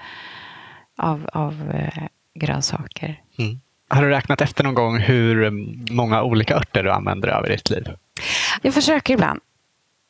[0.97, 2.03] av, av eh,
[2.33, 3.21] grönsaker.
[3.37, 3.59] Mm.
[3.87, 5.51] Har du räknat efter någon gång hur
[5.93, 7.87] många olika örter du använder över ditt liv?
[8.61, 9.39] Jag försöker ibland.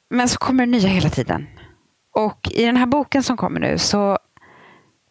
[0.09, 1.47] Men så kommer det nya hela tiden.
[2.11, 4.17] Och i den här boken som kommer nu så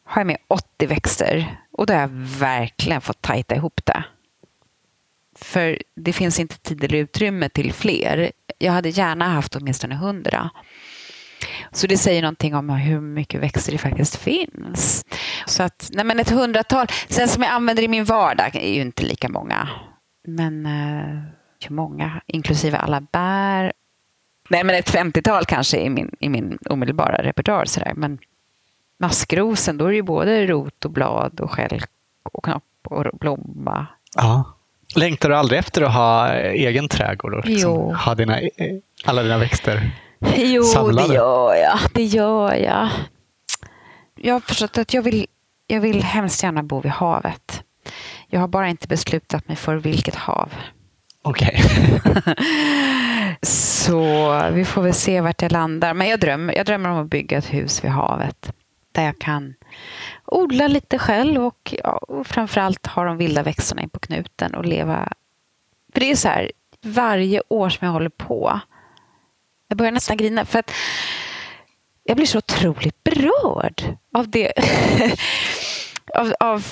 [0.04, 1.56] har jag med 80 växter.
[1.72, 2.08] Och då har jag
[2.38, 4.04] verkligen fått tajta ihop det.
[5.36, 8.32] För det finns inte tid eller utrymme till fler.
[8.58, 10.50] Jag hade gärna haft åtminstone 100.
[11.72, 15.04] Så det säger någonting om hur mycket växter det faktiskt finns.
[15.46, 16.86] Så att, nej men ett hundratal.
[17.08, 19.68] Sen som jag använder i min vardag är ju inte lika många.
[20.26, 21.22] Men eh,
[21.68, 22.20] hur många?
[22.26, 23.72] Inklusive alla bär.
[24.48, 27.64] Nej, men ett femtiotal kanske i min, i min omedelbara repertoar.
[27.64, 27.92] Sådär.
[27.96, 28.18] Men
[28.98, 31.90] maskrosen, då är det ju både rot och blad och skälk
[32.22, 33.86] och knopp och blomma.
[34.16, 34.56] Ja.
[34.96, 38.40] Längtar du aldrig efter att ha egen trädgård och liksom ha dina,
[39.04, 41.08] alla dina växter Jo, samlade?
[41.08, 41.78] det gör jag.
[41.94, 42.88] Det gör jag.
[44.14, 45.26] Jag har förstått att jag vill,
[45.66, 47.62] jag vill hemskt gärna bo vid havet.
[48.28, 50.52] Jag har bara inte beslutat mig för vilket hav.
[51.22, 51.62] Okej.
[51.94, 52.34] Okay.
[53.42, 54.00] så
[54.52, 55.94] vi får väl se vart jag landar.
[55.94, 58.52] Men jag drömmer, jag drömmer om att bygga ett hus vid havet.
[58.92, 59.54] Där jag kan
[60.24, 64.64] odla lite själv och, ja, och framförallt ha de vilda växterna in på knuten och
[64.64, 65.12] leva.
[65.92, 66.52] För det är så här,
[66.82, 68.60] varje år som jag håller på.
[69.70, 70.72] Jag börjar nästan grina för att
[72.04, 74.52] jag blir så otroligt berörd av det.
[76.14, 76.66] av, av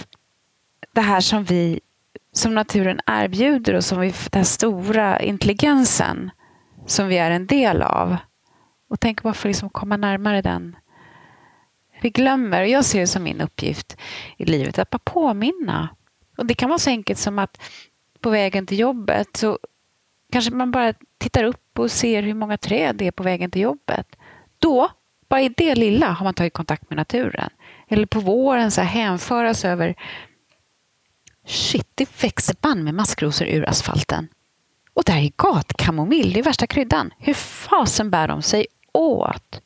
[0.92, 1.80] det här som vi
[2.32, 6.30] som naturen erbjuder och som vi, den stora intelligensen
[6.86, 8.16] som vi är en del av.
[8.88, 10.76] Och tänk bara för att liksom komma närmare den.
[12.01, 13.96] Vi glömmer, och jag ser det som min uppgift
[14.36, 15.88] i livet, att bara påminna.
[16.36, 17.61] Och Det kan vara så enkelt som att
[18.20, 19.59] på vägen till jobbet så
[20.32, 23.62] kanske man bara tittar upp och ser hur många träd det är på vägen till
[23.62, 24.16] jobbet.
[24.59, 24.89] Då,
[25.29, 27.51] bara i det lilla, har man tagit kontakt med naturen.
[27.89, 29.95] Eller på våren så här, hänföras över
[31.47, 34.29] Shit, det växer band med maskrosor ur asfalten.
[34.95, 37.11] Och där är gatkamomill, det är värsta kryddan.
[37.18, 39.61] Hur fasen bär de sig åt?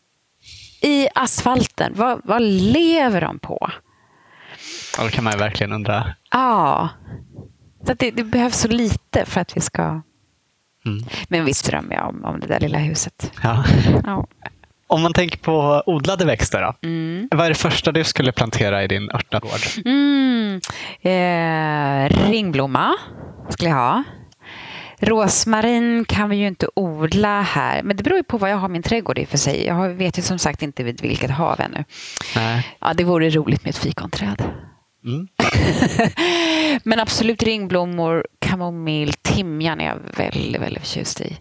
[0.81, 3.71] I asfalten, vad, vad lever de på?
[4.99, 6.15] Ja, det kan man ju verkligen undra.
[6.31, 6.89] Ja.
[7.87, 10.03] Så det, det, behövs så lite för att vi ska...
[10.87, 11.05] Mm.
[11.29, 13.33] Men visst drömmer jag om, om det där lilla huset.
[13.43, 13.65] Ja.
[14.05, 14.27] ja.
[14.87, 16.89] Om man tänker på odlade växter, då.
[16.89, 17.29] Mm.
[17.31, 19.61] vad är det första du skulle plantera i din örtagård?
[19.85, 20.61] Mm.
[21.03, 22.95] Eh, ringblomma
[23.49, 24.05] skulle jag ha.
[24.99, 28.69] Rosmarin kan vi ju inte odla här, men det beror ju på vad jag har
[28.69, 29.67] min trädgård i för sig.
[29.67, 31.85] Jag vet ju som sagt inte vid vilket hav ännu.
[32.37, 32.77] Nej.
[32.81, 34.43] Ja, det vore roligt med ett fikonträd.
[35.05, 35.29] Mm.
[36.85, 41.39] men absolut ringblommor, kamomill, timjan är jag väldigt, väldigt förtjust i.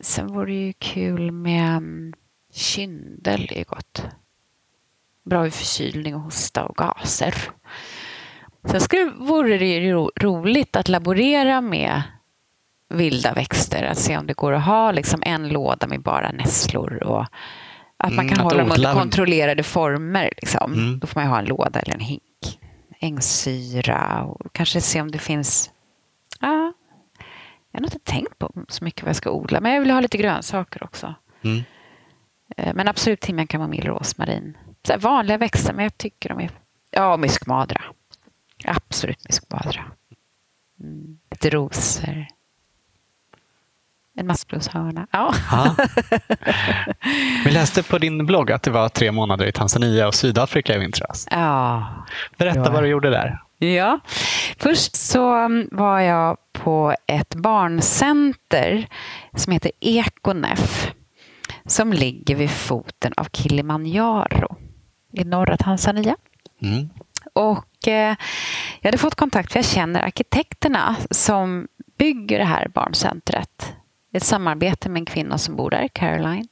[0.00, 2.12] Sen vore det ju kul med mm,
[2.52, 4.02] kyndel, det är gott.
[5.24, 7.34] Bra vid förkylning och hosta och gaser.
[8.64, 12.02] Sen skulle, vore det ro, roligt att laborera med
[12.88, 13.84] vilda växter.
[13.84, 17.02] Att se om det går att ha liksom en låda med bara nässlor.
[17.02, 17.26] Och
[17.98, 20.32] att man kan mm, hålla dem under kontrollerade former.
[20.36, 20.72] Liksom.
[20.72, 20.98] Mm.
[20.98, 22.22] Då får man ha en låda eller en hink.
[23.00, 25.70] Ängsyra och kanske se om det finns
[26.40, 26.72] ja,
[27.70, 30.00] jag har inte tänkt på så mycket vad jag ska odla, men jag vill ha
[30.00, 31.14] lite grönsaker också.
[31.42, 31.62] Mm.
[32.56, 34.56] Eh, men absolut timjan, kamomill, rosmarin.
[34.82, 36.50] Så vanliga växter, men jag tycker de är...
[36.90, 37.82] Ja, myskmadra.
[38.64, 39.84] Absolut myskmadra.
[40.80, 41.18] Mm.
[41.30, 42.26] Lite rosor.
[44.18, 45.06] En maskrosehörna.
[45.10, 45.34] Ja.
[47.44, 50.78] Vi läste på din blogg att det var tre månader i Tanzania och Sydafrika i
[50.78, 51.28] vintras.
[51.30, 51.86] Ja.
[52.38, 53.38] Berätta vad du gjorde där.
[53.58, 54.00] Ja,
[54.58, 58.86] först så var jag på ett barncenter
[59.34, 60.92] som heter Ekonef
[61.66, 64.56] som ligger vid foten av Kilimanjaro
[65.12, 66.16] i norra Tanzania.
[66.62, 66.88] Mm.
[67.32, 68.16] Och eh,
[68.80, 73.74] jag hade fått kontakt, för jag känner arkitekterna som bygger det här barncentret.
[74.18, 76.48] Ett samarbete med en kvinna som bor där, Caroline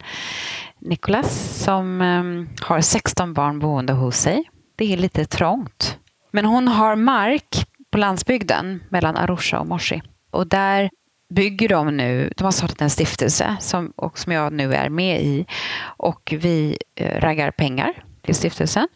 [0.79, 4.51] Nicholas, som ehm, har 16 barn boende hos sig.
[4.77, 5.99] Det är lite trångt.
[6.31, 10.03] Men hon har mark på landsbygden mellan Arusha och Moshi.
[10.31, 10.91] Och där
[11.35, 15.23] bygger de nu, de har startat en stiftelse som, och som jag nu är med
[15.23, 15.47] i.
[15.83, 18.89] Och vi eh, raggar pengar till stiftelsen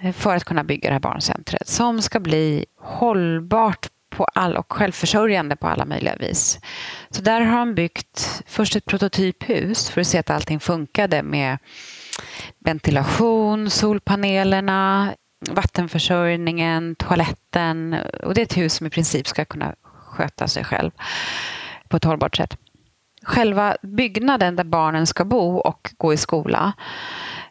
[0.00, 4.72] eh, för att kunna bygga det här barncentret som ska bli hållbart på all, och
[4.72, 6.60] självförsörjande på alla möjliga vis.
[7.10, 11.58] Så där har de byggt först ett prototyphus för att se att allting funkade med
[12.58, 15.14] ventilation, solpanelerna,
[15.50, 17.96] vattenförsörjningen, toaletten.
[18.22, 20.90] Och det är ett hus som i princip ska kunna sköta sig själv
[21.88, 22.56] på ett hållbart sätt.
[23.22, 26.72] Själva byggnaden där barnen ska bo och gå i skola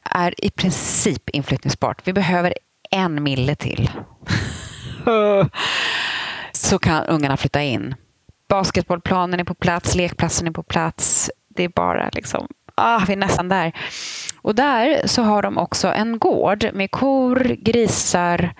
[0.03, 2.07] är i princip inflyttningsbart.
[2.07, 2.53] Vi behöver
[2.91, 3.91] en mille till.
[6.63, 7.95] Så kan ungarna flytta in.
[8.47, 11.31] Basketbollplanen är på plats, lekplatsen är på plats.
[11.47, 13.71] Det är bara liksom, ah, vi är nästan där.
[14.41, 18.53] Och där så har de också en gård med kor, grisar,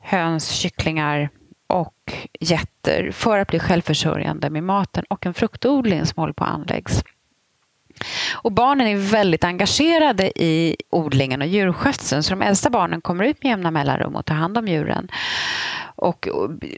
[0.00, 1.30] höns, kycklingar
[1.66, 6.50] och getter för att bli självförsörjande med maten och en fruktodling som håller på att
[6.50, 7.04] anläggs.
[8.34, 13.42] Och barnen är väldigt engagerade i odlingen och djurskötseln så de äldsta barnen kommer ut
[13.42, 15.08] med jämna mellanrum och tar hand om djuren.
[15.96, 16.28] Och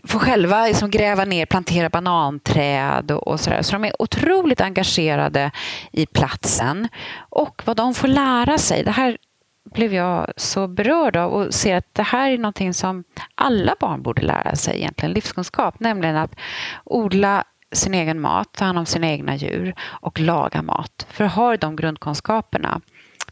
[0.05, 3.63] får själva liksom gräva ner, plantera bananträd och, och sådär.
[3.63, 5.51] Så de är otroligt engagerade
[5.93, 8.85] i platsen och vad de får lära sig.
[8.85, 9.17] Det här
[9.65, 13.05] blev jag så berörd av och ser att det här är någonting som
[13.35, 16.37] alla barn borde lära sig egentligen, livskunskap, nämligen att
[16.85, 21.07] odla sin egen mat, ta hand om sina egna djur och laga mat.
[21.11, 22.81] För har du de grundkunskaperna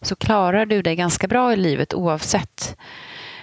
[0.03, 2.77] så klarar du dig ganska bra i livet oavsett.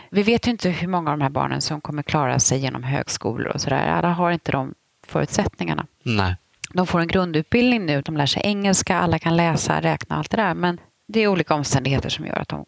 [0.09, 2.83] Vi vet ju inte hur många av de här barnen som kommer klara sig genom
[2.83, 3.87] högskolor och sådär.
[3.87, 4.73] Alla har inte de
[5.07, 5.85] förutsättningarna.
[6.03, 6.35] Nej.
[6.73, 10.37] De får en grundutbildning nu, de lär sig engelska, alla kan läsa, räkna, allt det
[10.37, 10.53] där.
[10.53, 12.65] Men det är olika omständigheter som gör att de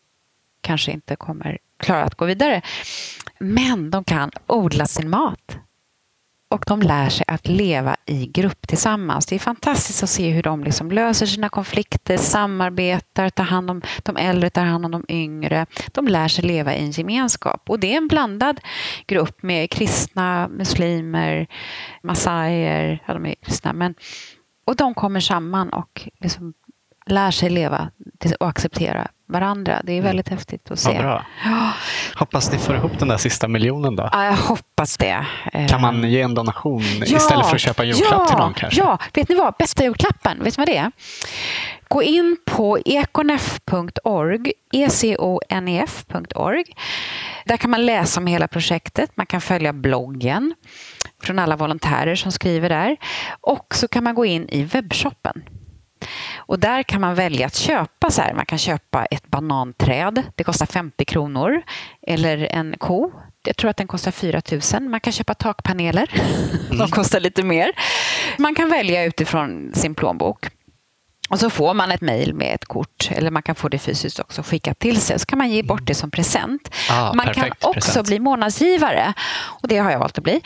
[0.61, 2.61] kanske inte kommer klara att gå vidare.
[3.39, 5.57] Men de kan odla sin mat
[6.50, 9.26] och de lär sig att leva i grupp tillsammans.
[9.26, 13.82] Det är fantastiskt att se hur de liksom löser sina konflikter, samarbetar, tar hand om
[14.04, 15.66] de äldre, tar hand om de yngre.
[15.91, 17.70] De lär sig leva i en gemenskap.
[17.70, 18.60] Och det är en blandad
[19.08, 21.47] grupp med kristna, muslimer,
[22.04, 23.95] massajer, ja, de är kristna, men,
[24.66, 26.54] och de kommer samman och liksom
[27.06, 27.91] lär sig leva
[28.39, 29.82] och acceptera varandra.
[29.84, 30.05] Det är mm.
[30.05, 30.38] väldigt mm.
[30.38, 30.91] häftigt att se.
[30.91, 31.25] Ja, bra.
[32.15, 34.09] Hoppas ni får ihop den där sista miljonen då.
[34.11, 35.25] Ja, jag hoppas det.
[35.69, 38.53] Kan man ge en donation ja, istället för att köpa en julklapp ja, till någon
[38.53, 38.80] kanske?
[38.80, 39.53] Ja, vet ni vad?
[39.59, 40.91] Bästa julklappen, vet ni vad det är?
[41.88, 46.63] Gå in på econef.org, econef.org.
[47.45, 49.11] Där kan man läsa om hela projektet.
[49.17, 50.53] Man kan följa bloggen
[51.23, 52.97] från alla volontärer som skriver där.
[53.41, 55.43] Och så kan man gå in i webbshoppen.
[56.38, 58.34] Och där kan man välja att köpa så här.
[58.34, 60.24] Man kan köpa ett bananträd.
[60.36, 61.62] Det kostar 50 kronor.
[62.08, 63.12] Eller en ko.
[63.43, 64.41] Jag tror att den kostar 4
[64.74, 64.89] 000.
[64.89, 66.12] Man kan köpa takpaneler.
[66.70, 66.89] De mm.
[66.89, 67.72] kostar lite mer.
[68.38, 70.50] Man kan välja utifrån sin plånbok.
[71.30, 74.20] Och så får man ett mejl med ett kort, eller man kan få det fysiskt
[74.20, 75.20] också skickat till sig.
[75.20, 76.76] Så kan man ge bort det som present.
[76.89, 78.08] Ah, man kan också present.
[78.08, 79.14] bli månadsgivare
[79.62, 80.41] och det har jag valt att bli.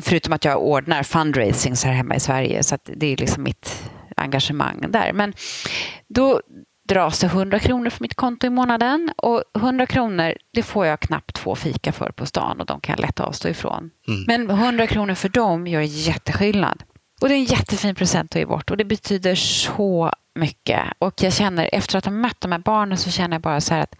[0.00, 3.90] Förutom att jag ordnar fundraising här hemma i Sverige, så det är liksom mitt
[4.20, 5.12] engagemang där.
[5.12, 5.34] Men
[6.08, 6.40] då
[6.88, 11.00] dras det 100 kronor för mitt konto i månaden och 100 kronor det får jag
[11.00, 13.90] knappt två fika för på stan och de kan jag lätt avstå ifrån.
[14.08, 14.24] Mm.
[14.26, 16.82] Men 100 kronor för dem gör jätteskillnad.
[17.20, 20.80] Och det är en jättefin present att ge bort och det betyder så mycket.
[20.98, 23.74] Och jag känner, efter att ha mött de här barnen så känner jag bara så
[23.74, 23.94] här att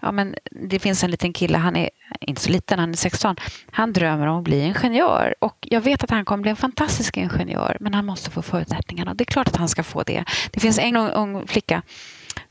[0.00, 3.36] ja, men det finns en liten kille, han är inte så liten, han är 16.
[3.70, 7.16] Han drömmer om att bli ingenjör och jag vet att han kommer bli en fantastisk
[7.16, 9.14] ingenjör men han måste få förutsättningarna.
[9.14, 10.24] Det är klart att han ska få det.
[10.50, 11.82] Det finns en ung, ung flicka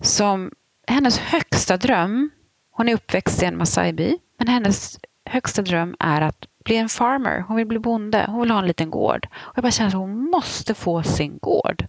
[0.02, 0.52] som,
[0.88, 2.30] hennes högsta dröm,
[2.72, 7.40] hon är uppväxt i en Masai-by, men hennes högsta dröm är att bli en farmer.
[7.48, 8.26] Hon vill bli bonde.
[8.28, 9.28] Hon vill ha en liten gård.
[9.34, 11.86] Och jag bara känner att hon måste få sin gård.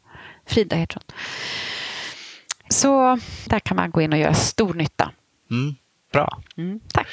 [0.47, 1.17] Frida heter hon.
[2.69, 5.11] Så där kan man gå in och göra stor nytta.
[5.51, 5.75] Mm,
[6.13, 6.43] bra.
[6.57, 7.07] Mm, tack.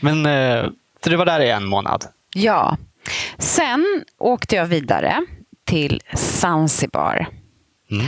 [0.00, 0.70] Men eh,
[1.00, 2.04] du var där i en månad?
[2.34, 2.76] Ja.
[3.38, 5.26] Sen åkte jag vidare
[5.64, 7.28] till Zanzibar.
[7.90, 8.06] Mm.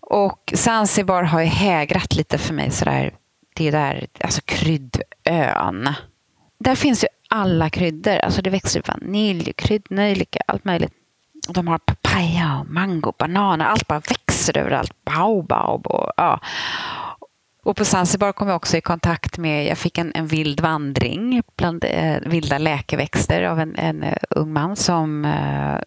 [0.00, 3.14] Och Zanzibar har ju hägrat lite för mig sådär.
[3.54, 5.94] Det är där, alltså kryddön.
[6.58, 8.16] Där finns ju alla kryddor.
[8.16, 10.92] Alltså det växer vanilj, kryddnejlika, allt möjligt.
[11.48, 13.64] De har papaya, mango, bananer.
[13.64, 15.04] Allt bara växer överallt.
[15.04, 16.40] Baobab och ja.
[17.64, 21.42] Och på Zanzibar kom jag också i kontakt med, jag fick en, en vild vandring
[21.56, 25.80] bland eh, vilda läkeväxter av en, en uh, ung man som uh,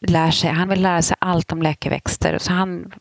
[0.00, 2.38] lär sig, han vill lära sig allt om läkeväxter.
[2.38, 2.92] Så han,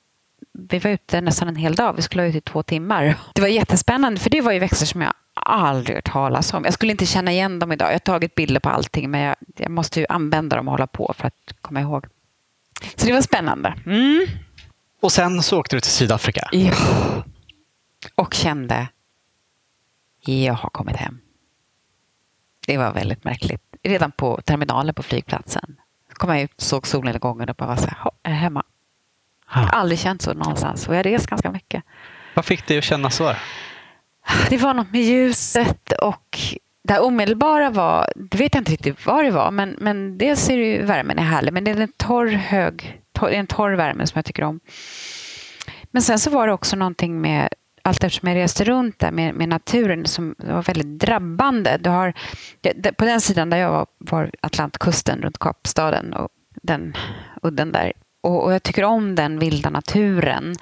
[0.53, 3.15] vi var ute nästan en hel dag, vi skulle vara ute i två timmar.
[3.35, 6.63] Det var jättespännande för det var ju växter som jag aldrig hört talas om.
[6.63, 7.87] Jag skulle inte känna igen dem idag.
[7.87, 10.87] Jag har tagit bilder på allting men jag, jag måste ju använda dem och hålla
[10.87, 12.05] på för att komma ihåg.
[12.95, 13.73] Så det var spännande.
[13.85, 14.27] Mm.
[15.01, 16.49] Och sen så åkte du till Sydafrika?
[16.51, 16.73] Ja.
[18.15, 18.87] Och kände,
[20.25, 21.19] jag har kommit hem.
[22.67, 23.61] Det var väldigt märkligt.
[23.83, 25.75] Redan på terminalen på flygplatsen
[26.13, 28.63] kom jag ut, såg solnedgången och bara var så här, "Ha, är hemma?
[29.53, 31.83] Jag har aldrig känt så någonstans och jag har rest ganska mycket.
[32.33, 33.35] Vad fick dig att känna så?
[34.49, 36.39] Det var något med ljuset och
[36.83, 40.49] det här omedelbara var, det vet jag inte riktigt vad det var, men, men dels
[40.49, 43.39] är det ju värmen är härlig, men det är en torr hög, torr, det är
[43.39, 44.59] en torr värme som jag tycker om.
[45.91, 47.49] Men sen så var det också någonting med
[47.83, 51.77] allt eftersom jag reste runt där med, med naturen som var väldigt drabbande.
[51.77, 52.13] Du har,
[52.91, 56.29] på den sidan där jag var, var Atlantkusten runt Kapstaden och
[56.61, 56.93] den
[57.41, 57.93] udden där.
[58.21, 60.55] Och, och jag tycker om den vilda naturen.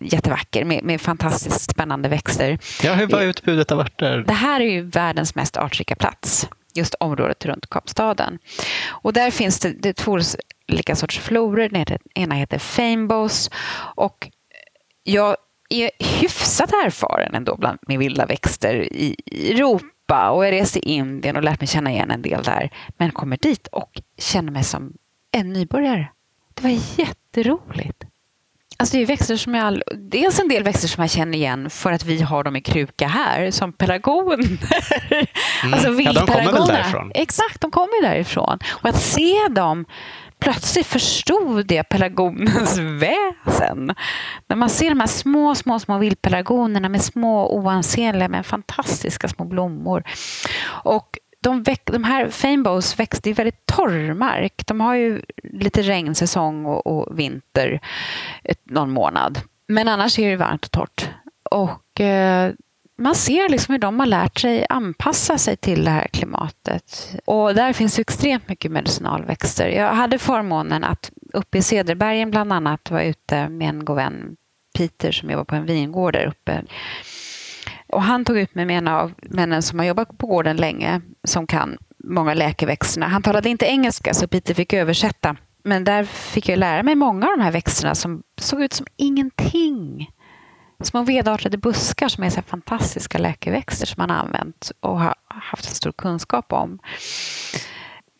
[0.00, 2.58] Jättevacker med, med fantastiskt spännande växter.
[2.82, 4.24] Ja, hur var utbudet av örter?
[4.26, 6.48] Det här är ju världens mest artrika plats.
[6.74, 8.38] Just området runt Kapstaden.
[8.88, 10.18] Och där finns det, det två
[10.72, 11.68] olika sorts florer.
[11.68, 13.50] Den ena heter Famebos.
[13.94, 14.30] Och
[15.02, 15.36] jag
[15.68, 15.90] är
[16.20, 19.16] hyfsat erfaren ändå bland med vilda växter i
[19.50, 20.30] Europa.
[20.30, 22.70] Och jag reste i Indien och lärt mig känna igen en del där.
[22.96, 24.92] Men kommer dit och känner mig som
[25.32, 26.08] en nybörjare.
[26.60, 28.04] Det var jätteroligt.
[28.76, 29.82] Alltså det är växter som jag all...
[29.96, 33.06] Dels en del växter som jag känner igen för att vi har dem i kruka
[33.06, 34.34] här, som pelargoner.
[35.62, 35.74] Mm.
[35.74, 37.12] Alltså Ja, de?
[37.14, 38.58] Exakt, de kommer ju därifrån.
[38.68, 39.84] Och att se dem,
[40.38, 43.94] plötsligt förstod jag pelargonens väsen.
[44.48, 49.44] När man ser de här små, små, små vildpelargonerna med små oansenliga men fantastiska små
[49.44, 50.04] blommor.
[50.64, 54.66] Och de, väck, de här famebows växer i väldigt torr mark.
[54.66, 57.80] De har ju lite regnsäsong och, och vinter
[58.44, 59.38] ett, någon månad.
[59.68, 61.08] Men annars är det varmt och torrt.
[61.50, 62.52] Och eh,
[62.98, 67.16] man ser liksom hur de har lärt sig anpassa sig till det här klimatet.
[67.24, 69.68] Och där finns extremt mycket medicinalväxter.
[69.68, 74.36] Jag hade förmånen att uppe i Cederbergen bland annat vara ute med en god vän,
[74.78, 76.62] Peter, som jobbar på en vingård där uppe.
[77.92, 81.00] Och han tog ut mig med en av männen som har jobbat på gården länge,
[81.24, 83.06] som kan många läkeväxterna.
[83.08, 85.36] Han talade inte engelska, så Peter fick översätta.
[85.64, 88.86] Men där fick jag lära mig många av de här växterna som såg ut som
[88.96, 90.10] ingenting.
[90.82, 95.14] Små vedartade buskar som är så här fantastiska läkeväxter som man har använt och har
[95.28, 96.78] haft en stor kunskap om.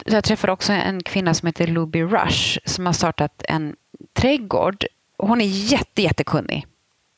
[0.05, 3.77] Jag träffade också en kvinna som heter Luby Rush som har startat en
[4.13, 4.85] trädgård.
[5.19, 6.67] Hon är jätte, jättekunnig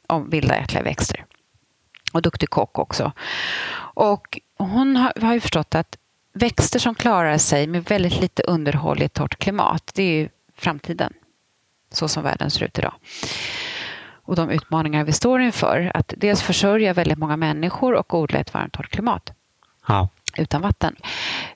[0.07, 1.24] om vilda ätliga växter
[2.12, 3.12] och duktig kock också.
[3.94, 5.96] Och hon har, har ju förstått att
[6.32, 10.28] växter som klarar sig med väldigt lite underhåll i ett torrt klimat, det är ju
[10.56, 11.12] framtiden.
[11.90, 12.94] Så som världen ser ut idag.
[14.24, 15.90] Och de utmaningar vi står inför.
[15.94, 19.32] Att dels försörja väldigt många människor och odla ett varmt torrt klimat
[19.86, 20.08] Ja.
[20.36, 20.96] utan vatten.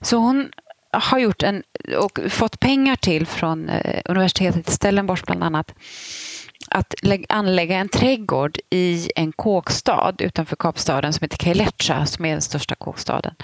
[0.01, 0.51] Så hon
[0.93, 1.63] har gjort en,
[1.99, 5.75] och fått pengar till från eh, universitetet i Stellenbosch bland annat
[6.71, 12.33] att lä- anlägga en trädgård i en kåkstad utanför Kapstaden som heter Kailecha som är
[12.33, 13.35] den största kåkstaden.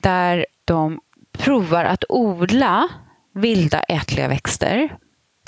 [0.00, 1.00] Där de
[1.32, 2.88] provar att odla
[3.34, 4.96] vilda ätliga växter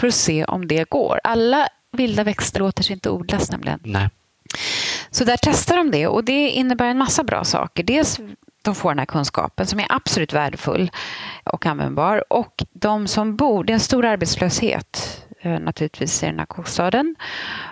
[0.01, 1.21] för att se om det går.
[1.25, 3.81] Alla vilda växter låter sig inte odlas nämligen.
[3.85, 4.09] Nej.
[5.11, 7.83] Så där testar de det och det innebär en massa bra saker.
[7.83, 8.21] Dels
[8.63, 10.91] de får den här kunskapen som är absolut värdefull
[11.45, 12.33] och användbar.
[12.33, 17.17] Och de som bor, det är en stor arbetslöshet Eh, naturligtvis i den här kåkstaden.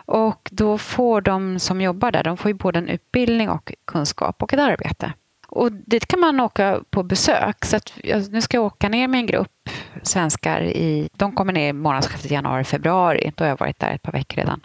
[0.06, 4.42] Och då får de som jobbar där, de får ju både en utbildning och kunskap
[4.42, 5.12] och ett arbete.
[5.48, 7.64] Och dit kan man åka på besök.
[7.64, 7.92] Så att
[8.30, 9.70] nu ska jag åka ner med en grupp
[10.02, 10.60] svenskar.
[10.62, 13.32] I, de kommer ner i månadsskiftet januari-februari.
[13.36, 14.60] Då har jag varit där ett par veckor redan.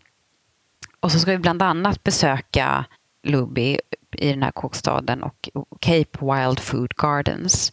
[0.99, 2.85] Och så ska vi bland annat besöka
[3.23, 3.79] Luby
[4.11, 5.49] i den här kåkstaden och
[5.79, 7.71] Cape Wild Food Gardens.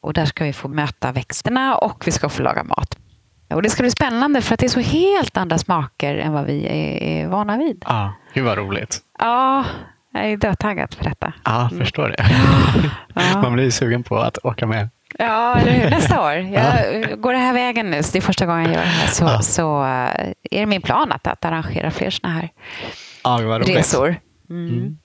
[0.00, 2.98] Och där ska vi få möta växterna och vi ska få laga mat.
[3.54, 6.44] Och det ska bli spännande för att det är så helt andra smaker än vad
[6.44, 7.84] vi är, är vana vid.
[7.88, 8.98] Ja, gud vad roligt.
[9.18, 9.64] Ja,
[10.12, 11.32] jag är dödtaggad för detta.
[11.44, 12.24] Ja, förstår det.
[13.14, 13.40] Ja.
[13.42, 14.88] Man blir sugen på att åka med.
[15.18, 15.90] Ja, eller hur?
[15.90, 16.32] Nästa år.
[16.52, 19.06] Jag går det här vägen nu, så det är första gången jag gör det här,
[19.08, 19.42] så, Ja.
[19.42, 22.48] så eh, är det min plan att, att arrangera fler sådana här
[23.24, 24.16] Ja, resor.
[24.50, 24.98] Mm.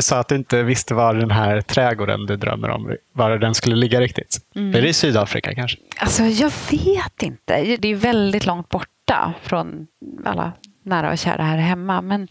[0.00, 3.54] Du sa att du inte visste var den här trädgården du drömmer om, var den
[3.54, 4.38] skulle ligga riktigt.
[4.54, 4.74] Mm.
[4.74, 5.78] Är det i Sydafrika kanske?
[5.98, 7.76] Alltså, jag vet inte.
[7.76, 9.86] Det är väldigt långt borta från
[10.24, 12.02] alla nära och kära här hemma.
[12.02, 12.28] Men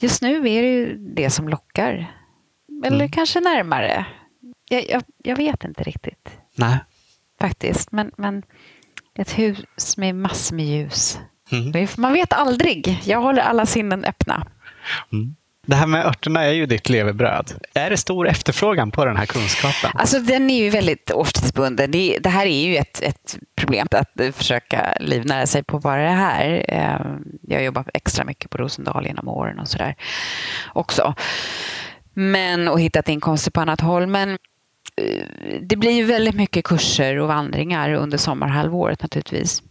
[0.00, 2.06] just nu är det ju det som lockar.
[2.84, 3.10] Eller Mm.
[3.10, 4.06] kanske närmare.
[4.70, 6.78] Jag, jag, jag vet inte riktigt Nej.
[7.40, 7.92] faktiskt.
[7.92, 8.42] Men, men
[9.18, 11.18] ett hus med massor med ljus.
[11.52, 11.88] Mm.
[11.96, 13.00] Man vet aldrig.
[13.04, 14.46] Jag håller alla sinnen öppna.
[15.12, 15.36] Mm.
[15.66, 17.52] Det här med örterna är ju ditt levebröd.
[17.74, 19.90] Är det stor efterfrågan på den här kunskapen?
[19.94, 21.90] Alltså den är ju väldigt årstidsbunden.
[21.90, 26.08] Det, det här är ju ett, ett problem att försöka livnära sig på bara det
[26.08, 26.64] här.
[26.68, 27.06] Eh,
[27.42, 29.94] jag har jobbat extra mycket på Rosendal genom åren och sådär
[30.72, 31.14] också.
[32.14, 34.06] Men, och hittat inkomster på annat håll.
[34.06, 34.30] Men
[34.96, 35.26] eh,
[35.62, 39.62] det blir ju väldigt mycket kurser och vandringar under sommarhalvåret naturligtvis.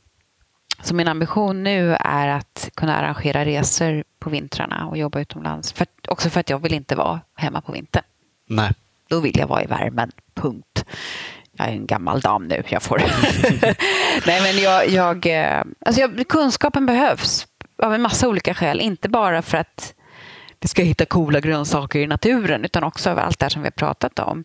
[0.83, 5.73] Så min ambition nu är att kunna arrangera resor på vintrarna och jobba utomlands.
[5.73, 8.03] För, också för att jag vill inte vara hemma på vintern.
[8.47, 8.71] Nej.
[9.07, 10.85] Då vill jag vara i värmen, punkt.
[11.57, 12.97] Jag är en gammal dam nu, jag får...
[14.27, 18.79] Nej, men jag, jag, eh, alltså jag, kunskapen behövs av en massa olika skäl.
[18.79, 19.93] Inte bara för att
[20.59, 23.71] vi ska hitta coola grönsaker i naturen utan också av allt det som vi har
[23.71, 24.43] pratat om.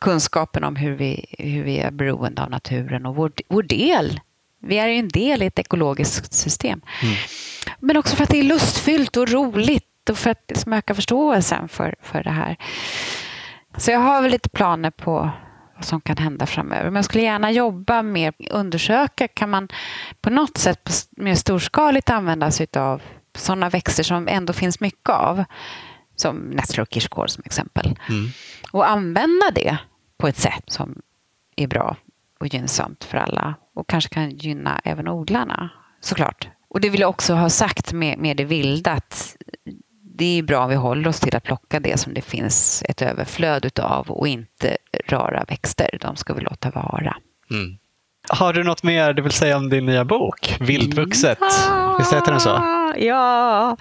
[0.00, 4.20] Kunskapen om hur vi, hur vi är beroende av naturen och vår, vår del.
[4.60, 6.80] Vi är ju en del i ett ekologiskt system.
[7.02, 7.14] Mm.
[7.80, 11.68] Men också för att det är lustfyllt och roligt och för att liksom öka förståelsen
[11.68, 12.56] för, för det här.
[13.76, 15.30] Så jag har väl lite planer på
[15.74, 16.84] vad som kan hända framöver.
[16.84, 19.68] Men jag skulle gärna jobba med, undersöka, kan man
[20.20, 23.02] på något sätt mer storskaligt använda sig av
[23.36, 25.44] sådana växter som ändå finns mycket av,
[26.16, 28.28] som nässlor och kirskål som exempel, mm.
[28.72, 29.78] och använda det
[30.18, 31.02] på ett sätt som
[31.56, 31.96] är bra
[32.40, 35.70] och gynnsamt för alla och kanske kan gynna även odlarna,
[36.00, 36.48] såklart.
[36.70, 39.36] Och det vill jag också ha sagt med, med det vilda, att
[40.18, 43.02] det är bra om vi håller oss till att plocka det som det finns ett
[43.02, 44.76] överflöd utav och inte
[45.08, 45.98] rara växter.
[46.00, 47.16] De ska vi låta vara.
[47.50, 47.78] Mm.
[48.30, 51.38] Har du något mer du vill säga om din nya bok, Vildvuxet?
[51.40, 51.98] Mm.
[51.98, 52.62] Visst heter den så?
[52.96, 53.76] Ja,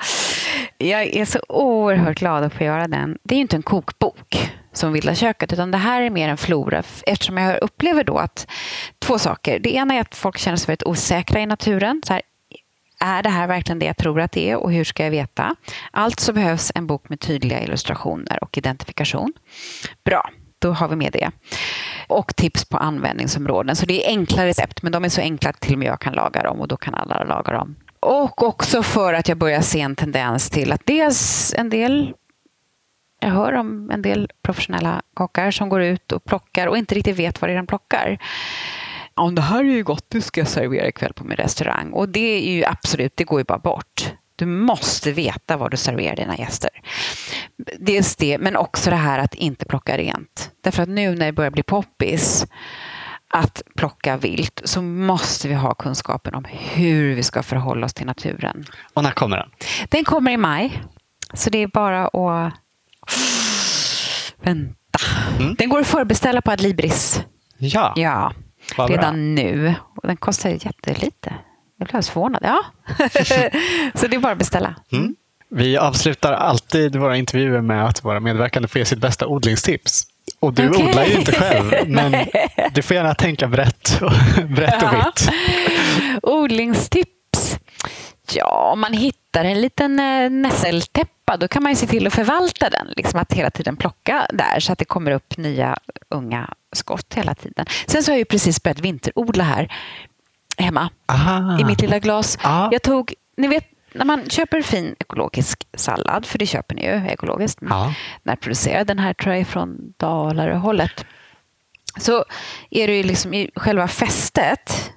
[0.78, 3.18] jag är så oerhört glad att få göra den.
[3.24, 6.84] Det är inte en kokbok som Vilda köket, utan det här är mer en flora
[7.06, 8.48] eftersom jag upplever då att
[9.00, 9.60] två saker.
[9.60, 12.02] Det ena är att folk känner sig väldigt osäkra i naturen.
[12.06, 12.22] Så här,
[13.00, 15.56] är det här verkligen det jag tror att det är och hur ska jag veta?
[15.92, 19.34] Alltså behövs en bok med tydliga illustrationer och identifikation.
[20.04, 21.32] Bra, då har vi med det.
[22.08, 23.76] Och tips på användningsområden.
[23.76, 26.02] Så det är enkla recept, men de är så enkla att till och med jag
[26.02, 27.76] kan laga dem och då kan alla laga dem.
[28.00, 32.14] Och också för att jag börjar se en tendens till att dels en del
[33.20, 37.20] jag hör om en del professionella kockar som går ut och plockar och inte riktigt
[37.20, 38.20] vet vad det är de plockar
[39.18, 41.94] om det här är ju gott, det ska jag servera ikväll på min restaurang.
[41.94, 44.14] Och det är ju absolut, det går ju bara bort.
[44.36, 46.70] Du måste veta vad du serverar dina gäster.
[47.80, 50.52] Dels det, men också det här att inte plocka rent.
[50.64, 52.48] Därför att nu när det börjar bli poppis
[53.30, 58.06] att plocka vilt så måste vi ha kunskapen om hur vi ska förhålla oss till
[58.06, 58.66] naturen.
[58.94, 59.50] Och när kommer den?
[59.90, 60.84] Den kommer i maj.
[61.34, 62.54] Så det är bara att
[64.42, 64.76] vänta.
[65.40, 65.56] Mm.
[65.56, 67.22] Den går att förbeställa på Adlibris.
[67.58, 67.94] Ja.
[67.96, 68.34] ja
[68.76, 69.74] redan nu.
[69.96, 71.34] Och den kostar jättelite.
[71.78, 72.42] Jag blev alldeles förvånad.
[72.44, 72.60] Ja.
[74.00, 74.76] så det är bara att beställa.
[74.92, 75.04] Mm.
[75.04, 75.16] Mm.
[75.50, 80.04] Vi avslutar alltid våra intervjuer med att våra medverkande får ge sitt bästa odlingstips.
[80.40, 80.90] Och du okay.
[80.90, 82.26] odlar ju inte själv, men
[82.74, 84.12] du får gärna tänka brett och,
[84.50, 85.30] brett och vitt.
[86.24, 87.60] Odlingstips?
[88.34, 90.30] Ja, om man hittar en liten eh,
[91.28, 92.94] nässeltäppa då kan man ju se till att förvalta den.
[92.96, 95.76] Liksom att hela tiden plocka där så att det kommer upp nya
[96.10, 97.66] unga skott hela tiden.
[97.88, 99.68] Sen så har jag ju precis börjat vinterodla här
[100.58, 101.60] hemma Aha.
[101.60, 102.38] i mitt lilla glas.
[102.44, 102.70] Aha.
[102.72, 107.08] Jag tog, ni vet när man köper fin ekologisk sallad, för det köper ni ju
[107.08, 107.94] ekologiskt, ja.
[108.24, 111.06] närproducerad, den här tror jag är från Dalarö-hållet,
[112.00, 112.26] så
[112.70, 114.94] är det ju liksom i själva fästet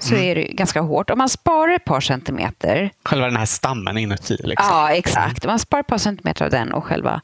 [0.00, 0.26] så mm.
[0.26, 1.10] är det ganska hårt.
[1.10, 2.90] Om man sparar ett par centimeter.
[3.04, 4.36] Själva den här stammen inuti?
[4.44, 4.66] Liksom.
[4.70, 5.44] Ja, exakt.
[5.44, 7.20] Om man sparar ett par centimeter av den och själva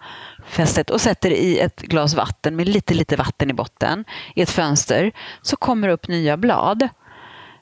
[0.46, 4.04] fästet och sätter i ett glas vatten med lite, lite vatten i botten
[4.34, 5.12] i ett fönster
[5.42, 6.88] så kommer det upp nya blad.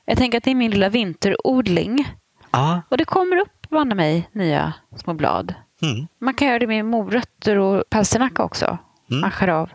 [0.04, 2.08] Jag tänker att det är min lilla vinterodling.
[2.50, 2.78] Ah.
[2.88, 5.54] Och det kommer upp, banne mig, nya små blad.
[5.82, 6.06] Mm.
[6.20, 8.78] Man kan göra det med morötter och palsternacka också.
[9.10, 9.20] Mm.
[9.20, 9.70] Man skär av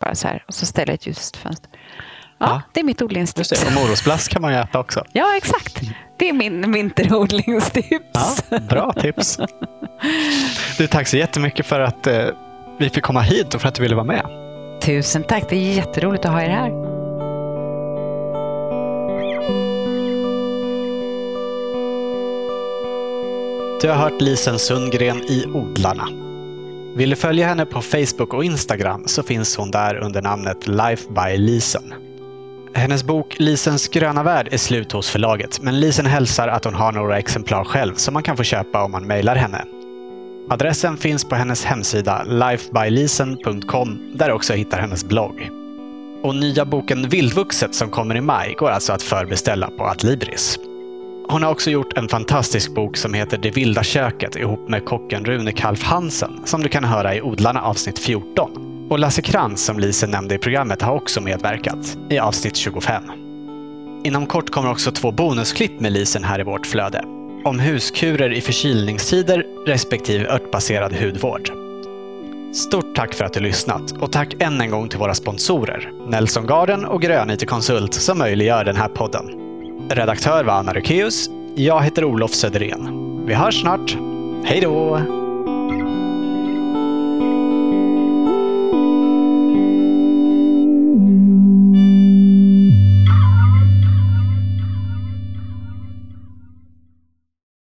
[0.00, 1.70] bara så här och så ställer ett ljust fönster.
[2.38, 3.64] Ja, det är mitt odlingstips.
[3.64, 5.04] Och morotsblask kan man ju äta också.
[5.12, 5.80] Ja, exakt.
[6.16, 8.44] Det är min vinterodlingstips.
[8.48, 9.38] Ja, bra tips.
[10.78, 12.24] Du, tack så jättemycket för att eh,
[12.78, 14.26] vi fick komma hit och för att du ville vara med.
[14.82, 15.44] Tusen tack.
[15.48, 16.70] Det är jätteroligt att ha er här.
[23.80, 26.08] Du har hört Lisen Sundgren i Odlarna.
[26.96, 31.08] Vill du följa henne på Facebook och Instagram så finns hon där under namnet Life
[31.10, 31.94] by Lisen.
[32.76, 36.92] Hennes bok Lisens gröna värld är slut hos förlaget, men Lisen hälsar att hon har
[36.92, 39.64] några exemplar själv som man kan få köpa om man mejlar henne.
[40.50, 45.50] Adressen finns på hennes hemsida lifebylisen.com där du också hittar hennes blogg.
[46.22, 50.58] Och nya boken Vildvuxet som kommer i maj går alltså att förbeställa på Adlibris.
[51.28, 55.24] Hon har också gjort en fantastisk bok som heter Det vilda köket ihop med kocken
[55.24, 58.65] Rune Kalf Hansen som du kan höra i Odlarna avsnitt 14.
[58.90, 63.02] Och Lasse Krantz, som Lise nämnde i programmet, har också medverkat i avsnitt 25.
[64.04, 67.04] Inom kort kommer också två bonusklipp med Lisen här i vårt flöde.
[67.44, 71.50] Om huskurer i förkylningstider respektive örtbaserad hudvård.
[72.54, 76.46] Stort tack för att du lyssnat och tack än en gång till våra sponsorer Nelson
[76.46, 79.30] Garden och Grön IT Konsult som möjliggör den här podden.
[79.90, 81.30] Redaktör var Anna Rökeus.
[81.54, 82.88] Jag heter Olof Söderén.
[83.26, 83.96] Vi hörs snart.
[84.44, 85.25] Hej då!